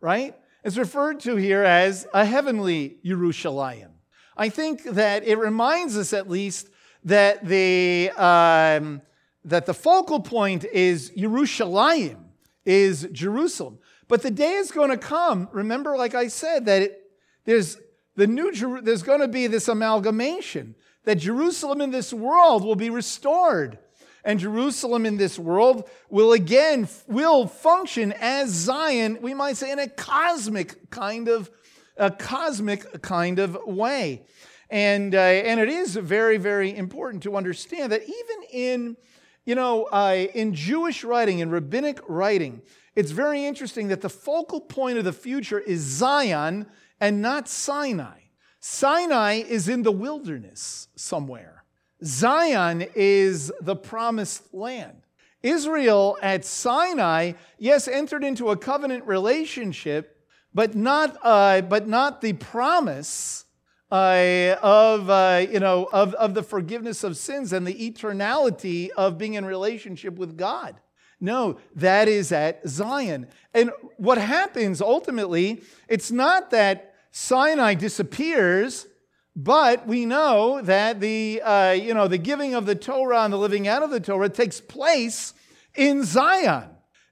[0.00, 0.34] right?
[0.62, 3.90] It's referred to here as a heavenly Yerushalayim.
[4.36, 6.70] I think that it reminds us at least
[7.04, 9.02] that the, um,
[9.44, 12.16] that the focal point is Yerushalayim,
[12.64, 13.78] is Jerusalem.
[14.08, 17.10] But the day is going to come, remember, like I said, that it,
[17.44, 17.76] there's,
[18.16, 20.74] the new there's going to be this amalgamation,
[21.04, 23.78] that Jerusalem in this world will be restored
[24.24, 29.78] and Jerusalem in this world will again will function as Zion, we might say in
[29.78, 31.50] a cosmic kind of
[31.96, 34.22] a cosmic kind of way.
[34.68, 38.96] And, uh, and it is very, very important to understand that even in,
[39.44, 42.62] you know, uh, in Jewish writing, in rabbinic writing,
[42.96, 46.66] it's very interesting that the focal point of the future is Zion
[47.00, 48.20] and not Sinai.
[48.60, 51.64] Sinai is in the wilderness somewhere.
[52.02, 55.02] Zion is the promised land.
[55.42, 62.32] Israel at Sinai, yes, entered into a covenant relationship, but not, uh, but not the
[62.32, 63.44] promise
[63.90, 69.18] uh, of, uh, you know, of, of the forgiveness of sins and the eternality of
[69.18, 70.80] being in relationship with God.
[71.24, 73.28] No, that is at Zion.
[73.54, 78.86] And what happens ultimately, it's not that Sinai disappears,
[79.34, 83.38] but we know that the, uh, you know, the giving of the Torah and the
[83.38, 85.32] living out of the Torah takes place
[85.74, 86.68] in Zion.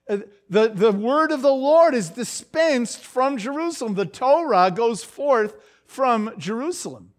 [0.07, 0.19] Uh,
[0.51, 3.95] the, the word of the Lord is dispensed from Jerusalem.
[3.95, 7.15] The Torah goes forth from Jerusalem.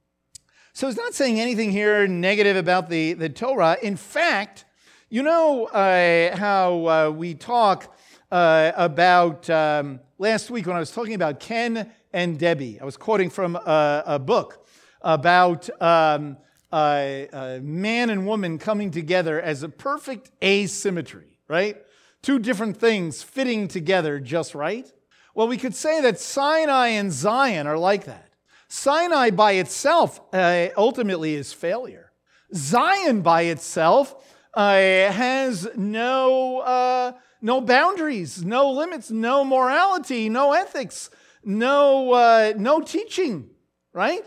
[0.74, 3.78] So he's not saying anything here negative about the, the Torah.
[3.82, 4.66] In fact,
[5.14, 7.96] you know uh, how uh, we talk
[8.32, 12.80] uh, about um, last week when I was talking about Ken and Debbie.
[12.82, 14.66] I was quoting from a, a book
[15.04, 16.38] about um,
[16.72, 21.78] man and woman coming together as a perfect asymmetry, right?
[22.24, 24.92] Two different things fitting together just right.
[25.36, 28.32] Well, we could say that Sinai and Zion are like that.
[28.68, 32.12] Sinai by itself uh, ultimately is failure.
[32.56, 34.16] Zion by itself
[34.54, 34.76] uh,
[35.12, 41.10] has no, uh, no boundaries, no limits, no morality, no ethics,
[41.44, 43.50] no, uh, no teaching,
[43.94, 44.24] right?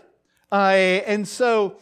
[0.51, 1.77] and so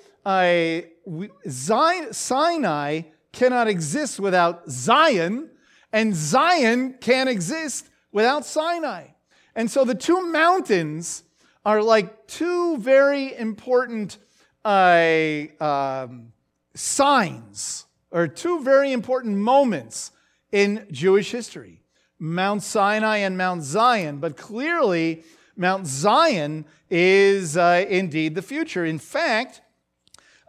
[1.48, 5.50] Zion, Sinai cannot exist without Zion,
[5.92, 9.08] and Zion can't exist without Sinai.
[9.56, 11.24] And so the two mountains
[11.66, 14.18] are like two very important
[14.64, 16.34] uh, um,
[16.74, 17.85] signs
[18.16, 20.12] or two very important moments
[20.52, 21.82] in Jewish history
[22.18, 24.20] Mount Sinai and Mount Zion.
[24.20, 25.24] But clearly,
[25.58, 28.86] Mount Zion is uh, indeed the future.
[28.86, 29.62] In fact,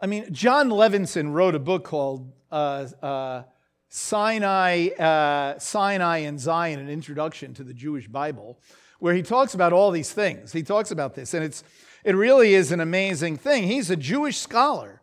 [0.01, 3.43] I mean, Jon Levenson wrote a book called uh, uh,
[3.89, 8.59] Sinai, uh, Sinai and Zion, an introduction to the Jewish Bible
[8.99, 10.53] where he talks about all these things.
[10.53, 11.63] He talks about this, and it's,
[12.03, 13.63] it really is an amazing thing.
[13.63, 15.01] He's a Jewish scholar,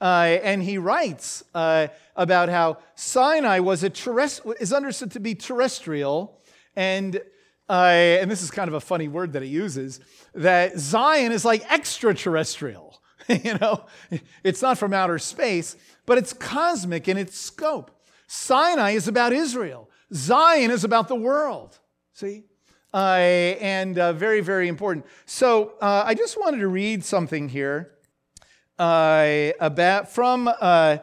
[0.00, 5.34] uh, and he writes uh, about how Sinai was a terrest- is understood to be
[5.34, 6.40] terrestrial,
[6.76, 7.20] and,
[7.68, 10.00] uh, and this is kind of a funny word that he uses,
[10.34, 13.00] that Zion is like extraterrestrial.
[13.28, 13.86] you know,
[14.42, 17.90] it's not from outer space, but it's cosmic in its scope.
[18.26, 19.88] Sinai is about Israel.
[20.12, 21.78] Zion is about the world.
[22.12, 22.44] See?
[22.94, 25.04] uh, and uh, very, very important.
[25.26, 27.90] So uh, I just wanted to read something here
[28.78, 30.98] uh, about from uh,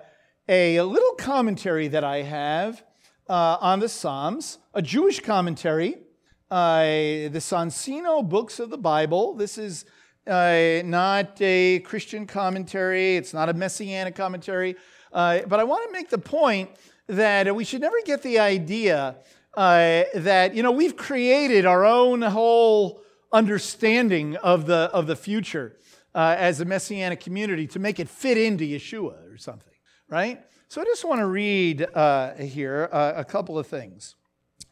[0.48, 2.84] a little commentary that I have
[3.30, 5.98] uh, on the Psalms, a Jewish commentary,
[6.50, 9.36] the Soncino books of the Bible.
[9.36, 9.86] This is
[10.28, 13.16] not a Christian commentary.
[13.16, 14.76] It's not a messianic commentary.
[15.12, 16.72] but I want to make the point
[17.08, 19.16] that we should never get the idea
[19.56, 23.02] uh, that, you know, we've created our own whole
[23.34, 25.78] understanding of the, of the future
[26.14, 29.74] uh, as a messianic community to make it fit into Yeshua or something,
[30.10, 30.42] right?
[30.68, 34.16] So I just want to read uh, here uh, a couple of things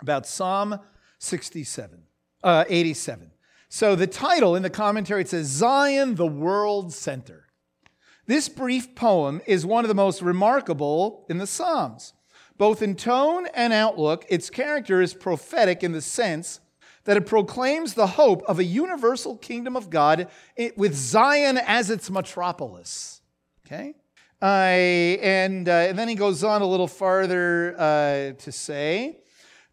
[0.02, 0.80] about Psalm
[1.19, 2.04] 67,
[2.43, 3.32] uh, 87.
[3.67, 7.47] So the title in the commentary it says Zion, the World Center.
[8.25, 12.13] This brief poem is one of the most remarkable in the Psalms.
[12.58, 16.60] Both in tone and outlook, its character is prophetic in the sense
[17.09, 20.27] that it proclaims the hope of a universal kingdom of God
[20.77, 23.23] with Zion as its metropolis.
[23.65, 23.95] Okay?
[24.39, 29.21] Uh, and, uh, and then he goes on a little farther uh, to say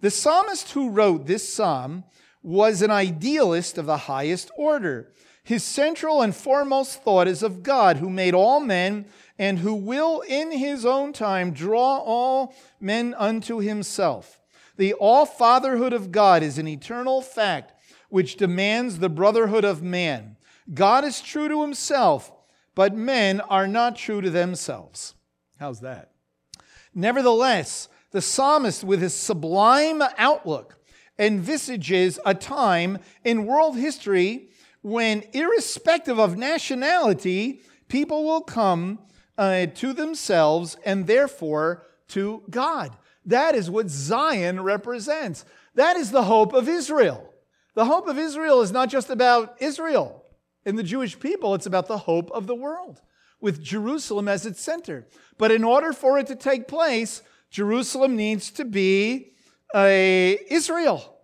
[0.00, 2.04] the psalmist who wrote this psalm
[2.42, 5.12] was an idealist of the highest order.
[5.44, 9.04] His central and foremost thought is of God, who made all men
[9.38, 14.40] and who will in his own time draw all men unto himself.
[14.76, 17.72] The all fatherhood of God is an eternal fact
[18.08, 20.36] which demands the brotherhood of man.
[20.72, 22.32] God is true to himself,
[22.74, 25.14] but men are not true to themselves.
[25.58, 26.12] How's that?
[26.94, 30.78] Nevertheless, the psalmist, with his sublime outlook,
[31.18, 34.48] envisages a time in world history
[34.82, 38.98] when, irrespective of nationality, people will come
[39.38, 42.96] uh, to themselves and therefore to God.
[43.26, 45.44] That is what Zion represents.
[45.74, 47.32] That is the hope of Israel.
[47.74, 50.24] The hope of Israel is not just about Israel
[50.64, 53.00] and the Jewish people, it's about the hope of the world
[53.40, 55.06] with Jerusalem as its center.
[55.38, 59.34] But in order for it to take place, Jerusalem needs to be
[59.74, 61.18] a Israel.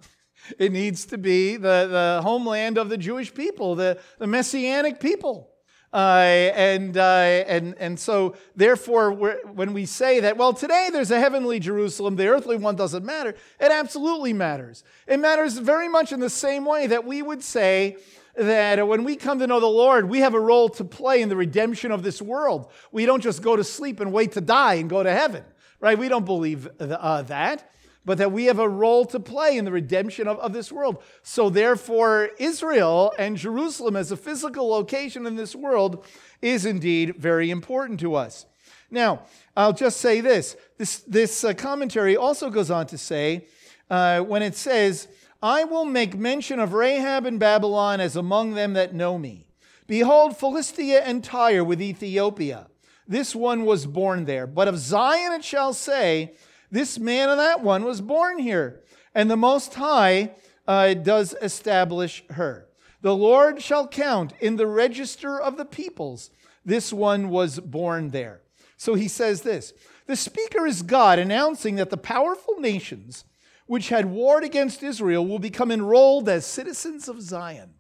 [0.59, 5.52] It needs to be the, the homeland of the Jewish people, the, the messianic people.
[5.93, 11.21] Uh, and, uh, and, and so, therefore, when we say that, well, today there's a
[11.21, 14.85] heavenly Jerusalem, the earthly one doesn't matter, it absolutely matters.
[15.07, 17.99] It matters very much in the same way that we would say
[18.35, 21.29] that when we come to know the Lord, we have a role to play in
[21.29, 22.71] the redemption of this world.
[22.91, 25.45] We don't just go to sleep and wait to die and go to heaven,
[25.81, 25.99] right?
[25.99, 27.69] We don't believe uh, that
[28.05, 31.03] but that we have a role to play in the redemption of, of this world.
[31.23, 36.05] So, therefore, Israel and Jerusalem as a physical location in this world
[36.41, 38.47] is indeed very important to us.
[38.91, 39.23] Now,
[39.57, 43.47] I'll just say this this, this uh, commentary also goes on to say,
[43.89, 45.09] uh, when it says,
[45.43, 49.47] I will make mention of Rahab and Babylon as among them that know me.
[49.87, 52.69] Behold, Philistia and Tyre with Ethiopia.
[53.09, 54.47] This one was born there.
[54.47, 56.35] But of Zion it shall say,
[56.73, 58.81] this man and that one was born here,
[59.15, 60.33] and the Most High
[60.67, 62.67] uh, does establish her.
[63.03, 66.31] The Lord shall count in the register of the peoples.
[66.65, 68.41] This one was born there.
[68.79, 69.75] So he says this
[70.07, 73.25] The speaker is God announcing that the powerful nations
[73.67, 77.75] which had warred against Israel will become enrolled as citizens of Zion.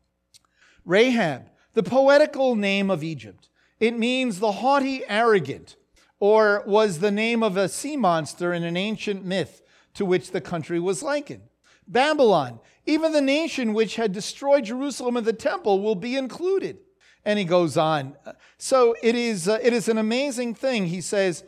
[0.84, 3.48] Rahab, the poetical name of Egypt,
[3.80, 5.76] it means the haughty, arrogant
[6.22, 9.60] or was the name of a sea monster in an ancient myth
[9.92, 11.42] to which the country was likened.
[11.88, 16.78] Babylon, even the nation which had destroyed Jerusalem and the temple, will be included.
[17.24, 18.14] And he goes on.
[18.56, 20.86] So it is, uh, it is an amazing thing.
[20.86, 21.42] He says,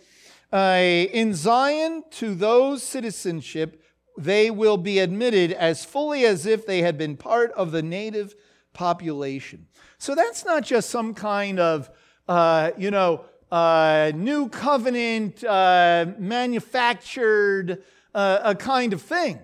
[0.53, 0.77] uh,
[1.13, 3.81] In Zion, to those citizenship,
[4.19, 8.35] they will be admitted as fully as if they had been part of the native
[8.73, 9.69] population.
[9.99, 11.91] So that's not just some kind of,
[12.27, 19.39] uh, you know, uh, new covenant, uh, manufactured, uh, a kind of thing.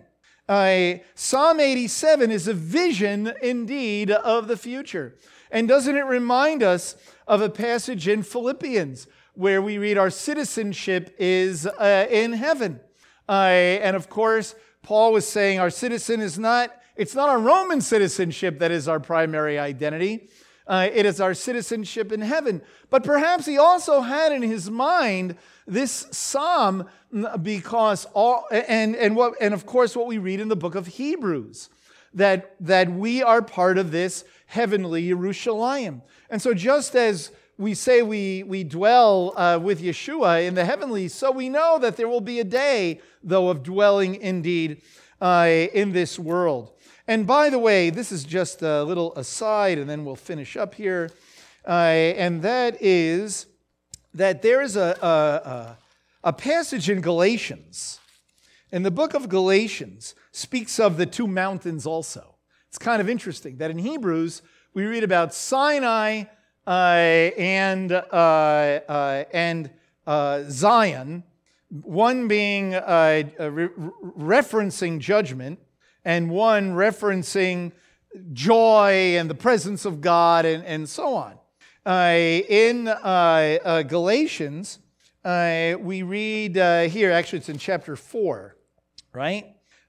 [1.14, 5.14] Psalm 87 is a vision indeed of the future.
[5.52, 6.96] And doesn't it remind us
[7.28, 12.80] of a passage in Philippians where we read our citizenship is uh, in heaven?
[13.28, 18.58] and of course, Paul was saying our citizen is not, it's not our Roman citizenship
[18.58, 20.28] that is our primary identity.
[20.70, 22.62] Uh, it is our citizenship in heaven.
[22.90, 25.34] But perhaps he also had in his mind
[25.66, 26.88] this psalm
[27.42, 30.86] because all, and, and, what, and of course, what we read in the book of
[30.86, 31.70] Hebrews
[32.14, 36.02] that, that we are part of this heavenly Jerusalem.
[36.30, 41.08] And so, just as we say we, we dwell uh, with Yeshua in the heavenly,
[41.08, 44.82] so we know that there will be a day, though, of dwelling indeed
[45.20, 46.70] uh, in this world.
[47.10, 50.76] And by the way, this is just a little aside, and then we'll finish up
[50.76, 51.10] here.
[51.66, 53.46] Uh, and that is
[54.14, 55.76] that there is a, a,
[56.22, 57.98] a passage in Galatians.
[58.70, 62.36] And the book of Galatians speaks of the two mountains also.
[62.68, 64.42] It's kind of interesting that in Hebrews,
[64.72, 66.26] we read about Sinai
[66.64, 69.68] uh, and, uh, uh, and
[70.06, 71.24] uh, Zion,
[71.70, 73.68] one being uh, re-
[74.16, 75.58] referencing judgment,
[76.04, 77.72] and one referencing
[78.32, 81.34] joy and the presence of God and, and so on.
[81.84, 82.14] Uh,
[82.48, 84.80] in uh, uh, Galatians,
[85.24, 88.56] uh, we read uh, here, actually, it's in chapter 4,
[89.12, 89.46] right?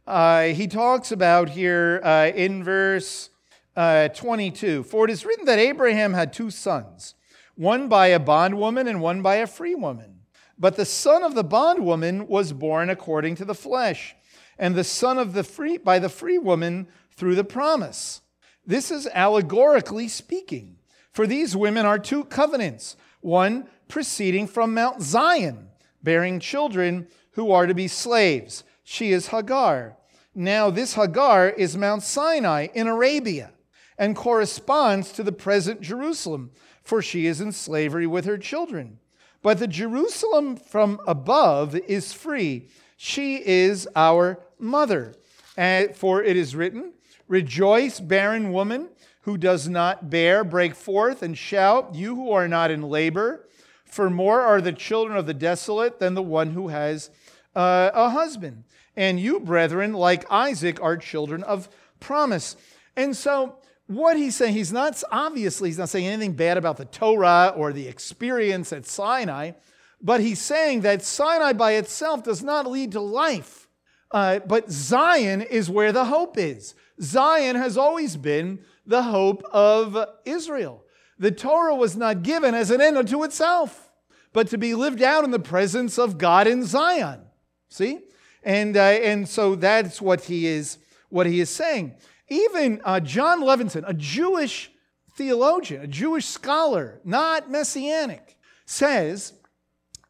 [0.07, 1.97] Uh, he talks about here
[2.35, 3.29] in verse
[3.75, 7.15] 22 For it is written that Abraham had two sons,
[7.55, 10.21] one by a bondwoman and one by a free woman.
[10.57, 14.15] But the son of the bondwoman was born according to the flesh
[14.61, 18.21] and the son of the free by the free woman through the promise.
[18.63, 20.77] This is allegorically speaking.
[21.11, 25.69] For these women are two covenants, one proceeding from Mount Zion,
[26.03, 28.63] bearing children who are to be slaves.
[28.83, 29.97] She is Hagar.
[30.35, 33.51] Now, this Hagar is Mount Sinai in Arabia
[33.97, 36.51] and corresponds to the present Jerusalem,
[36.83, 38.99] for she is in slavery with her children.
[39.41, 42.69] But the Jerusalem from above is free.
[43.03, 45.15] She is our mother.
[45.57, 46.93] And for it is written,
[47.27, 48.89] Rejoice, barren woman
[49.21, 53.47] who does not bear, break forth and shout, you who are not in labor.
[53.85, 57.09] For more are the children of the desolate than the one who has
[57.55, 58.65] uh, a husband.
[58.95, 62.55] And you, brethren, like Isaac, are children of promise.
[62.95, 63.55] And so,
[63.87, 67.73] what he's saying, he's not obviously, he's not saying anything bad about the Torah or
[67.73, 69.53] the experience at Sinai,
[70.01, 73.67] but he's saying that Sinai by itself does not lead to life.
[74.11, 76.75] Uh, but Zion is where the hope is.
[77.01, 80.83] Zion has always been the hope of Israel.
[81.17, 83.91] The Torah was not given as an end unto itself,
[84.33, 87.21] but to be lived out in the presence of God in Zion.
[87.69, 87.99] See?
[88.43, 90.77] And, uh, and so that's what he is,
[91.09, 91.95] what he is saying.
[92.27, 94.71] Even uh, Jon Levenson, a Jewish
[95.15, 99.33] theologian, a Jewish scholar, not messianic, says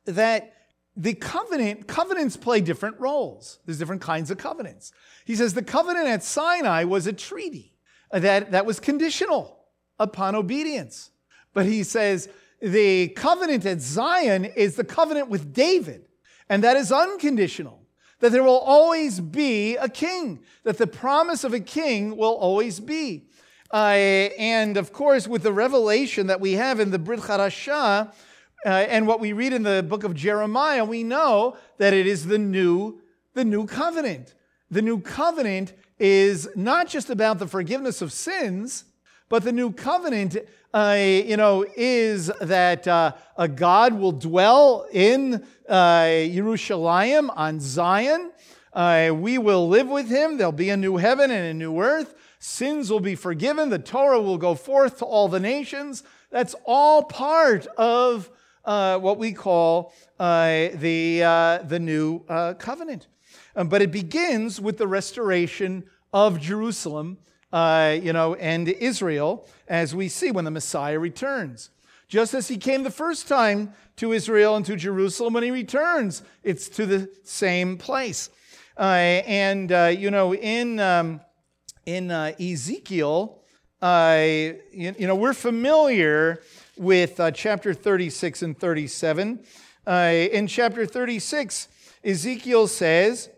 [0.06, 0.54] that
[0.96, 3.60] the covenant covenants play different roles.
[3.66, 4.92] There's different kinds of covenants.
[5.26, 7.78] He says the covenant at Sinai was a treaty
[8.12, 9.58] that, that was conditional
[10.00, 11.12] upon obedience.
[11.54, 12.30] But he says
[12.62, 16.06] the covenant at Zion is the covenant with David,
[16.50, 17.80] and that is unconditional.
[18.20, 22.80] That there will always be a king, that the promise of a king will always
[22.80, 23.28] be.
[23.74, 28.14] Uh, and of course, with the revelation that we have in the Brit Hadashah,
[28.66, 32.28] uh, and what we read in the book of Jeremiah, we know that it is
[32.28, 33.02] the new,
[33.34, 34.36] the new covenant.
[34.70, 38.86] The new covenant is not just about the forgiveness of sins,
[39.30, 40.38] but the new covenant,
[40.74, 48.32] uh, you know, is that uh, a God will dwell in uh, Jerusalem on Zion.
[48.74, 50.38] Uh, we will live with him.
[50.38, 52.14] There'll be a new heaven and a new earth.
[52.40, 53.70] Sins will be forgiven.
[53.70, 56.04] The Torah will go forth to all the nations.
[56.30, 58.30] That's all part of
[58.66, 63.08] uh, what we call uh, the, uh, the new uh, covenant.
[63.56, 65.84] Um, but it begins with the restoration
[66.14, 67.18] of Jerusalem,
[67.52, 71.70] uh, you know, and Israel, as we see when the Messiah returns.
[72.08, 76.24] Just as he came the first time to Israel and to Jerusalem, when he returns,
[76.44, 78.30] it's to the same place.
[78.78, 81.22] Uh, and, you know, in, um,
[81.86, 83.40] in Ezekiel,
[83.82, 86.42] you, you know, we're familiar
[86.82, 89.44] with uh, chapter 36 and 37.
[89.86, 89.92] Uh,
[90.32, 91.68] in chapter 36,
[92.04, 93.30] Ezekiel says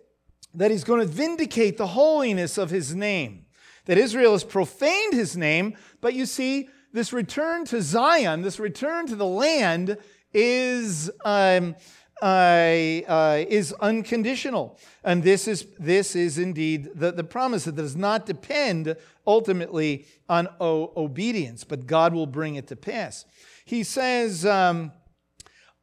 [0.53, 3.45] that he's going to vindicate the holiness of his name,
[3.83, 9.07] that Israel has profaned his name, but you see, this return to Zion, this return
[9.07, 9.97] to the land,
[10.33, 11.11] is.
[11.25, 11.75] Um,
[12.21, 14.79] uh, is unconditional.
[15.03, 18.95] And this is, this is indeed the, the promise that does not depend
[19.25, 23.25] ultimately on o- obedience, but God will bring it to pass.
[23.65, 24.91] He says um,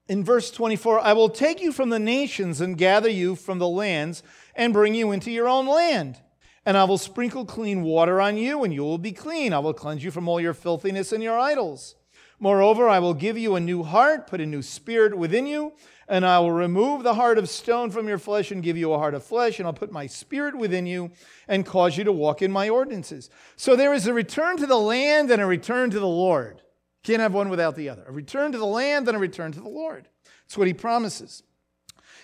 [0.09, 3.69] in verse 24, I will take you from the nations and gather you from the
[3.69, 4.23] lands
[4.55, 6.21] and bring you into your own land.
[6.67, 9.55] And I will sprinkle clean water on you, and you will be clean.
[9.55, 11.95] I will cleanse you from all your filthiness and your idols.
[12.39, 15.73] Moreover, I will give you a new heart, put a new spirit within you,
[16.11, 18.99] and I will remove the heart of stone from your flesh and give you a
[18.99, 21.13] heart of flesh, and I'll put my spirit within you
[21.47, 23.31] and cause you to walk in my ordinances.
[23.55, 26.63] So there is a return to the land and a return to the Lord.
[27.05, 28.05] Can't have one without the other.
[28.09, 30.09] A return to the land and a return to the Lord.
[30.43, 31.45] That's what he promises.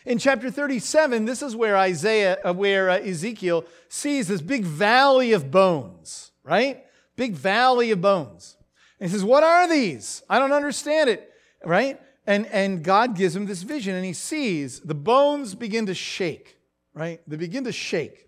[0.04, 5.32] In chapter 37, this is where Isaiah, uh, where uh, Ezekiel sees this big valley
[5.32, 6.84] of bones, right?
[7.14, 8.56] Big valley of bones.
[8.98, 10.24] And he says, What are these?
[10.28, 11.32] I don't understand it,
[11.64, 12.00] right?
[12.26, 16.58] And, and God gives him this vision, and he sees the bones begin to shake,
[16.92, 17.20] right?
[17.26, 18.26] They begin to shake.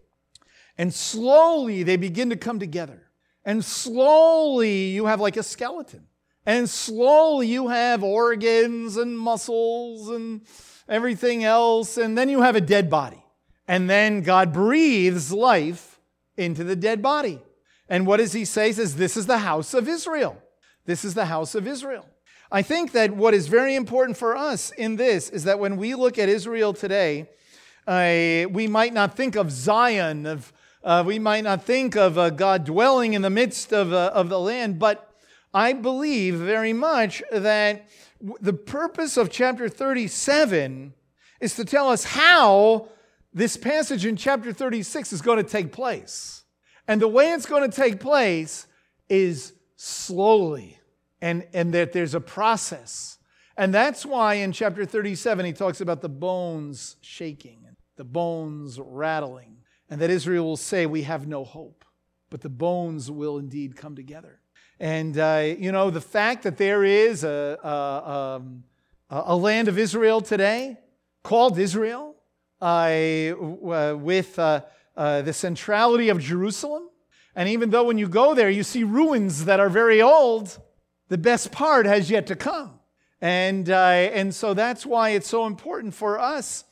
[0.77, 3.03] And slowly they begin to come together.
[3.45, 6.07] And slowly you have like a skeleton.
[6.47, 10.43] And slowly you have organs and muscles and
[10.89, 11.97] everything else.
[11.97, 13.23] And then you have a dead body.
[13.67, 16.01] And then God breathes life
[16.37, 17.43] into the dead body.
[17.89, 18.69] And what does he say?
[18.69, 20.41] He says, This is the house of Israel.
[20.87, 22.07] This is the house of Israel.
[22.51, 25.95] I think that what is very important for us in this is that when we
[25.95, 27.29] look at Israel today,
[27.87, 32.31] uh, we might not think of Zion, of, uh, we might not think of uh,
[32.31, 35.15] God dwelling in the midst of, uh, of the land, but
[35.53, 37.87] I believe very much that
[38.41, 40.95] the purpose of chapter 37
[41.41, 42.89] is to tell us how
[43.35, 46.45] this passage in chapter 36 is going to take place.
[46.87, 48.67] And the way it's going to take place
[49.11, 50.78] is slowly
[51.21, 53.19] and, and that there's a process.
[53.57, 57.67] And that's why in chapter 37 he talks about the bones shaking,
[57.97, 59.57] the bones rattling,
[59.91, 61.85] and that Israel will say, We have no hope,
[62.31, 64.41] but the bones will indeed come together.
[64.81, 68.63] And, uh, you know, the fact that there is a, a, um,
[69.11, 70.79] a land of Israel today
[71.25, 72.15] called Israel
[72.61, 73.33] uh,
[73.97, 74.63] with uh,
[74.97, 76.89] uh, the centrality of Jerusalem.
[77.35, 80.59] And even though when you go there, you see ruins that are very old,
[81.09, 82.79] the best part has yet to come.
[83.21, 86.65] And, uh, and so that's why it's so important for us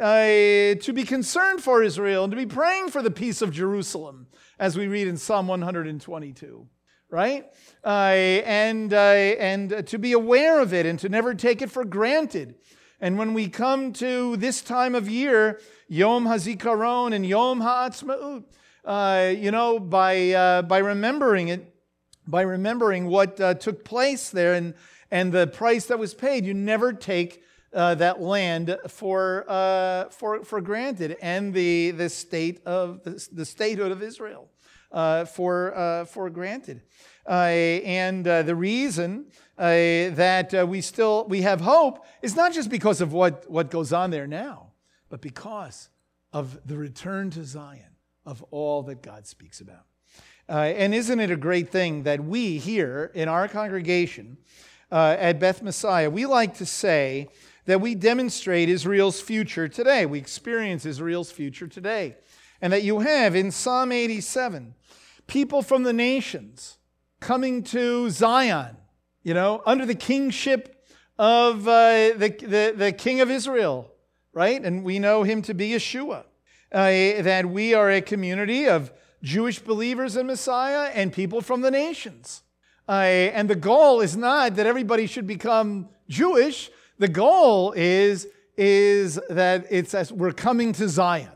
[0.00, 4.28] uh, to be concerned for Israel and to be praying for the peace of Jerusalem,
[4.58, 6.66] as we read in Psalm 122,
[7.10, 7.46] right?
[7.84, 11.84] Uh, and, uh, and to be aware of it and to never take it for
[11.84, 12.54] granted.
[13.00, 18.44] And when we come to this time of year, Yom HaZikaron and Yom HaAtzmaut,
[18.84, 21.74] uh, you know, by, uh, by remembering it,
[22.28, 24.74] by remembering what uh, took place there and,
[25.10, 26.44] and the price that was paid.
[26.44, 32.64] You never take uh, that land for, uh, for, for granted and the, the, state
[32.66, 34.48] of, the, the statehood of Israel.
[34.90, 36.82] uh, for, uh, for granted.
[37.28, 37.32] Uh,
[37.84, 39.26] and the reason
[39.56, 44.10] that we still we have hope is not just because of what, what goes on
[44.10, 44.72] there now,
[45.10, 45.90] but because
[46.32, 49.84] of the return to Zion of all that God speaks about.
[50.48, 54.38] And isn't it a great thing that we here in our congregation
[54.90, 57.28] at Beth Messiah, we like to say
[57.66, 60.06] that we demonstrate Israel's future today.
[60.06, 62.16] We experience Israel's future today.
[62.62, 64.74] And that you have in Psalm 87
[65.26, 66.78] people from the nations
[67.20, 68.76] coming to Zion,
[69.22, 70.82] you know, under the kingship
[71.18, 73.92] of uh, the, the, the, king of Israel,
[74.32, 74.64] right?
[74.64, 76.24] And we know him to be Yeshua.
[76.72, 78.92] Uh, that we are a community of
[79.22, 82.42] Jewish believers in Messiah and people from the nations.
[82.88, 86.70] Uh, and the goal is not that everybody should become Jewish.
[86.98, 91.28] The goal is, is that it's as we're coming to Zion,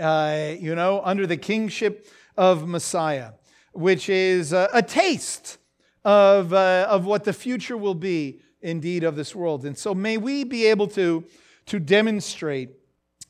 [0.00, 2.06] uh, you know, under the kingship
[2.36, 3.32] of Messiah
[3.74, 5.58] which is a, taste
[6.04, 9.66] of, uh, of what the future will be indeed of this world.
[9.66, 11.24] And so may we be able to,
[11.66, 12.70] to demonstrate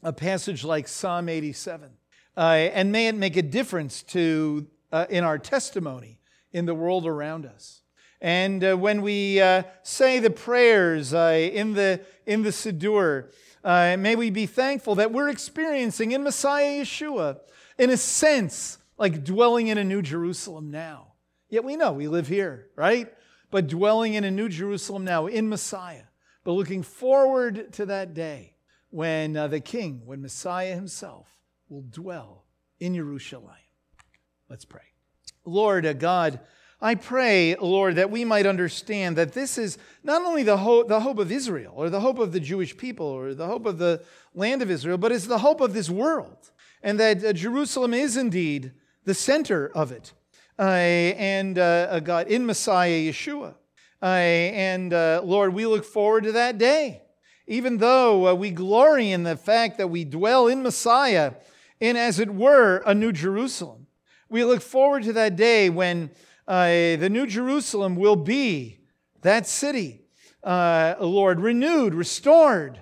[0.03, 1.91] a passage like Psalm 87.
[2.37, 6.19] Uh, and may it make a difference to, uh, in our testimony
[6.53, 7.83] in the world around us.
[8.21, 13.31] And uh, when we uh, say the prayers uh, in, the, in the Siddur,
[13.65, 17.39] may we be thankful that we're experiencing in Messiah Yeshua,
[17.79, 21.13] in a sense, like dwelling in a new Jerusalem now.
[21.51, 23.13] Yet we know we live here, right?
[23.51, 26.05] But dwelling in a new Jerusalem now in Messiah,
[26.43, 28.57] but looking forward to that day
[28.91, 31.34] when uh, the King, when Messiah himself
[31.69, 32.45] will dwell
[32.81, 33.55] in Jerusalem.
[34.49, 34.83] Let's pray.
[35.45, 36.41] Lord uh, God,
[36.81, 41.01] I pray, Lord, that we might understand that this is not only the hope, the
[41.01, 44.03] hope of Israel or the hope of the Jewish people or the hope of the
[44.35, 46.51] land of Israel, but it's the hope of this world.
[46.83, 48.73] And that uh, Jerusalem is indeed
[49.05, 50.13] the center of it.
[50.59, 53.55] Uh, and uh, God in Messiah Yeshua.
[54.03, 57.03] Uh, and uh, Lord, we look forward to that day.
[57.47, 61.33] Even though uh, we glory in the fact that we dwell in Messiah
[61.85, 63.87] in, as it were, a new Jerusalem.
[64.29, 66.11] We look forward to that day when
[66.49, 66.67] uh,
[66.97, 68.81] the new Jerusalem will be
[69.23, 70.03] that city,
[70.45, 72.81] Lord, renewed, restored,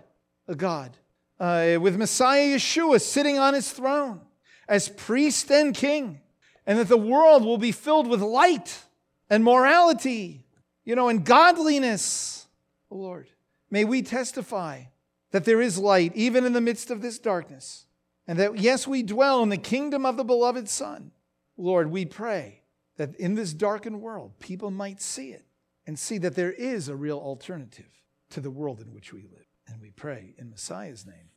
[0.57, 0.97] God,
[1.39, 4.21] with Messiah Yeshua sitting on his throne
[4.69, 6.21] as priest and king,
[6.67, 8.85] and that the world will be filled with light
[9.29, 10.47] and morality,
[10.85, 12.47] you know, and godliness.
[12.89, 13.29] Lord,
[13.71, 14.85] may we testify
[15.33, 17.87] that there is light even in the midst of this darkness,
[18.27, 21.11] and that, yes, we dwell in the kingdom of the beloved Son.
[21.57, 22.63] Lord, we pray
[22.97, 25.45] that in this darkened world, people might see it
[25.87, 27.91] and see that there is a real alternative
[28.31, 29.47] to the world in which we live.
[29.67, 31.32] And we pray in Messiah's name.